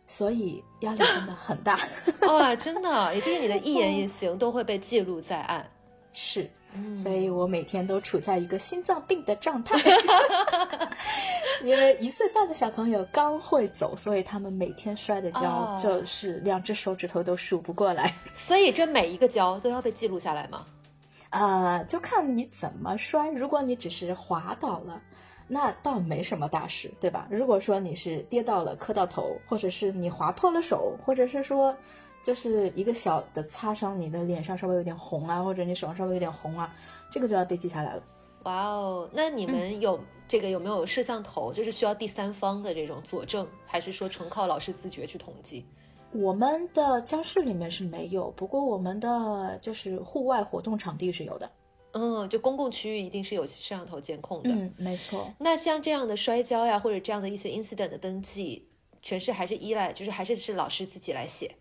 [0.07, 1.79] 所以压力真的很大，
[2.21, 5.69] 哇， 真的，也就是你的一言一行都会被记录在案，
[6.13, 6.49] 是。
[7.01, 9.79] 所以我每天都处在一个心脏病的状态，
[11.63, 18.13] 因为一岁半的小朋友刚会走，所以他们每天摔的跤就是两只手指头都数不过来。
[18.35, 20.67] 所以这每一个跤都要被记录下来吗？
[21.35, 23.29] 呃，就看你怎么摔。
[23.31, 25.03] 如果你只是滑倒了，
[25.47, 27.27] 那倒没什么大事，对吧？
[27.31, 31.77] 如果说你是跌到了磕到头，或者是你划破了手，或者是说。
[32.25, 36.75] 就是一个小的擦伤，你的脸上稍微有点红啊，或者你手上稍微有点红啊，
[37.11, 38.03] 这个就要被记下来了。
[38.45, 41.53] 哇哦，那你们有这个有没有摄像头？
[41.53, 45.67] 就是需要第三方的这种佐证，还是说纯靠老师自觉去统计？
[46.15, 51.51] 我们的教室里面是没有，不过我们的就是户外活动场地是有的。
[51.93, 54.51] 嗯，就公共区域一定是有摄像头监控的。
[54.51, 55.33] 嗯，没错。
[55.39, 58.69] 那像这样的摔跤呀，或者这样的一些 incident 的登记，
[59.03, 61.55] 全是还是依赖，就是还是是老师自己来写。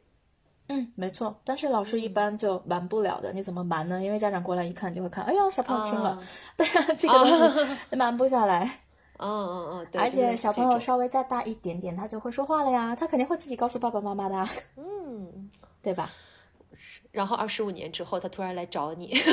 [0.69, 1.35] 嗯，没错。
[1.43, 4.01] 但是老师一般就瞒不了的，你怎么瞒呢？
[4.01, 6.19] 因为家长过来一看就会看，哎呀，小朋友亲了。
[6.57, 8.82] 对啊，这个东西 瞒不下来。
[9.17, 10.01] 嗯嗯嗯，对。
[10.01, 14.35] 而且小朋友稍微再大一点点，他就会说话了呀，他肯定会自己告诉爸爸妈妈的。
[14.77, 15.49] 嗯，
[15.81, 16.09] 对吧？
[17.11, 19.13] 然后二十五年之后，他突然来找你。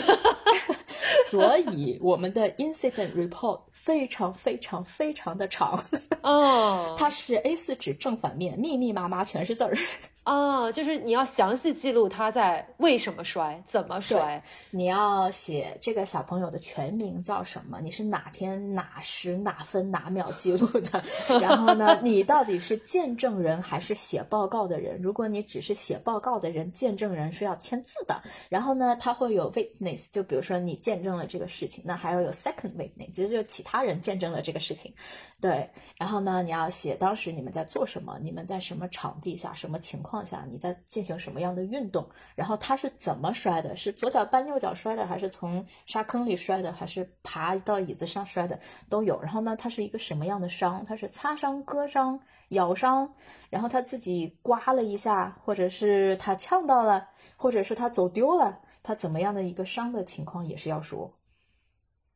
[1.31, 5.79] 所以我们的 incident report 非常非常非常的长
[6.23, 9.77] 哦， 它是 A4 纸正反面，密密麻麻全是字儿。
[10.27, 14.41] 哦，就是你要详细记录他在为什么摔，怎么摔。
[14.71, 17.81] 你要写这个小朋友的全名叫什么？
[17.81, 21.03] 你是哪天哪时哪分哪秒记录的？
[21.41, 25.01] 然后呢，你到底是见证人还是写报告的人？
[25.01, 28.23] 如果你只是写报告的人，见证人是要签字的。
[28.51, 34.93] 然后呢，他会有 witness，就比如说你见证这个事情，那还要有 second witness，其实就是其他人见证了这个事情。
[35.41, 48.59] 对，然后呢，你要写当时你们在做什么，你们在什么场地下，什么情况下，你在进行什么样的运动，然后他是怎么摔的，是左脚绊右脚摔的，还是从沙坑里摔的，还是爬到椅子上摔的，
[48.89, 49.21] 都有。
[49.21, 53.11] 然后呢，他是一个什么样的伤，他是擦伤、割伤、咬伤，
[53.49, 61.13] 然后他自己刮了一下，或者是他呛到了，或者是他走丢了，他怎么样的一个伤的情况也是要说。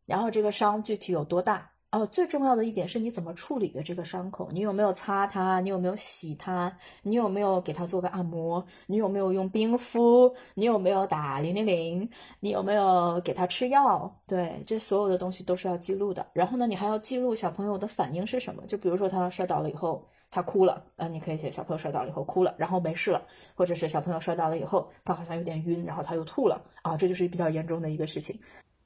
[0.07, 1.71] 然后这个伤具体有多大？
[1.91, 5.61] 哦，最重要的一点是你怎么处理的这个伤口，你有没有擦它？
[5.61, 6.77] 你有没有洗它？
[7.05, 8.67] 你有没有给它做个按摩？
[8.87, 10.35] 你有没有用冰敷？
[10.55, 12.11] 你有没有打零零零？
[12.41, 14.13] 你有没有给它吃药？
[14.27, 16.27] 对，这所有的东西都是要记录的。
[16.33, 18.67] 然后呢，你还要记录小朋友的反应是什么？
[18.67, 20.05] 就比如说他摔倒了以后，
[20.35, 23.23] 他哭了，呃，你可以写小朋友摔倒了以后哭了，然后没事了，
[23.55, 28.37] 或者是小朋友摔倒了以后，他好像有点晕，然后他又吐了，啊，这就是比较严重的一个事情。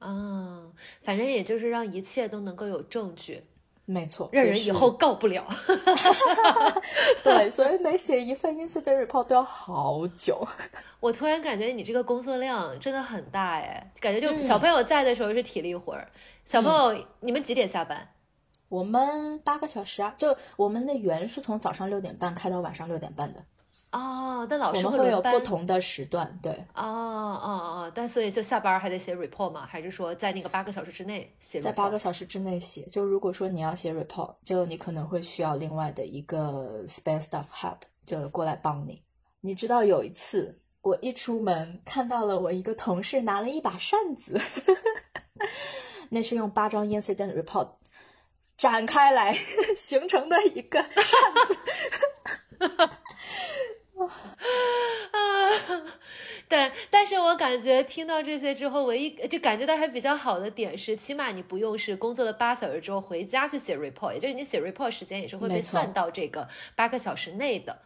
[0.01, 0.71] 嗯，
[1.03, 3.43] 反正也就是让一切都能够有证据，
[3.87, 5.43] 没错，让人以后告不了。
[7.25, 10.47] 对，所以每写一份 incident report 都要好久。
[11.01, 16.07] 我突然感觉你这个工作量真的很大哎，感觉就小朋友在的时候是体力活儿。
[16.45, 18.07] 小朋友，你们几点下班？
[18.69, 23.45] 我们八个小时啊，就我们的园是从早上六点半开到晚上六点半的。
[23.91, 26.53] 哦，但老师会有不同的时段，对。
[26.75, 29.65] 哦哦哦，但所以就下班还得写 report 吗？
[29.67, 31.59] 还是说在那个八个小时之内写？
[31.59, 32.83] 在八个小时之内写。
[32.83, 39.03] 就如果说你要写 report，就你可能会需要另外的一个 space staff help，就过来帮你。
[39.41, 44.39] 你知道有一次我一出门看到了我一个同事拿了一把扇子，
[46.11, 47.69] 那是用八张 incident report
[48.59, 49.33] 展开来
[49.75, 50.93] 形成的一个 扇
[51.47, 51.59] 子。
[53.99, 55.19] 啊，
[56.49, 67.79] 但但是我感觉听到这些之后，唯一就感觉到还比较好的点是，起码你不用是工作了八小时之后回家去写 report，也就是你写 report 时间也是会被算到这个八个小时内的。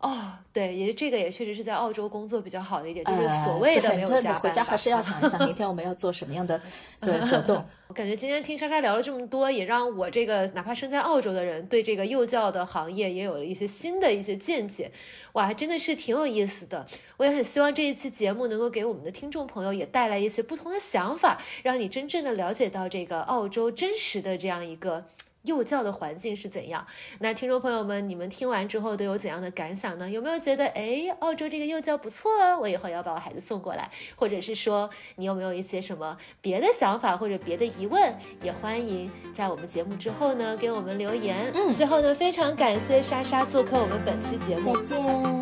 [0.00, 4.40] 哦，对，也这个也确实是在澳洲工作比较好的一点，就是所谓的没有加班。
[4.40, 6.58] 回家还是要 想一想，明天我们要做什么样的
[7.02, 7.62] 对活动。
[7.88, 14.90] 我感觉今天听莎莎聊了这么多，也让我这个哪怕身在澳洲的人，对这个幼教的行业也有了一些新的一些见解。
[15.34, 16.86] 哇，还真的是挺有意思的。
[17.18, 25.04] 我也很希望这一期节目能够给我们的听众朋友也带来一些不同的想法，让你真正的了解到这个澳洲真实的这样一个。
[25.42, 26.86] 幼教的环境是怎样？
[27.20, 30.10] 那听众朋友们，你们听完之后都有怎样的感想呢？
[30.10, 33.90] 有没有觉得，哎，澳洲这个幼教不错哦，我以后要把我孩子送过来？
[34.16, 38.14] 或者是说，你有没有一些什么别的想法或者别的疑问？
[38.42, 41.50] 也欢迎在我们节目之后呢给我们留言。
[41.54, 45.40] 嗯，最后呢，非常感谢莎莎做客我们本期节目，再见，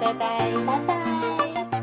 [0.00, 1.77] 拜拜，拜拜。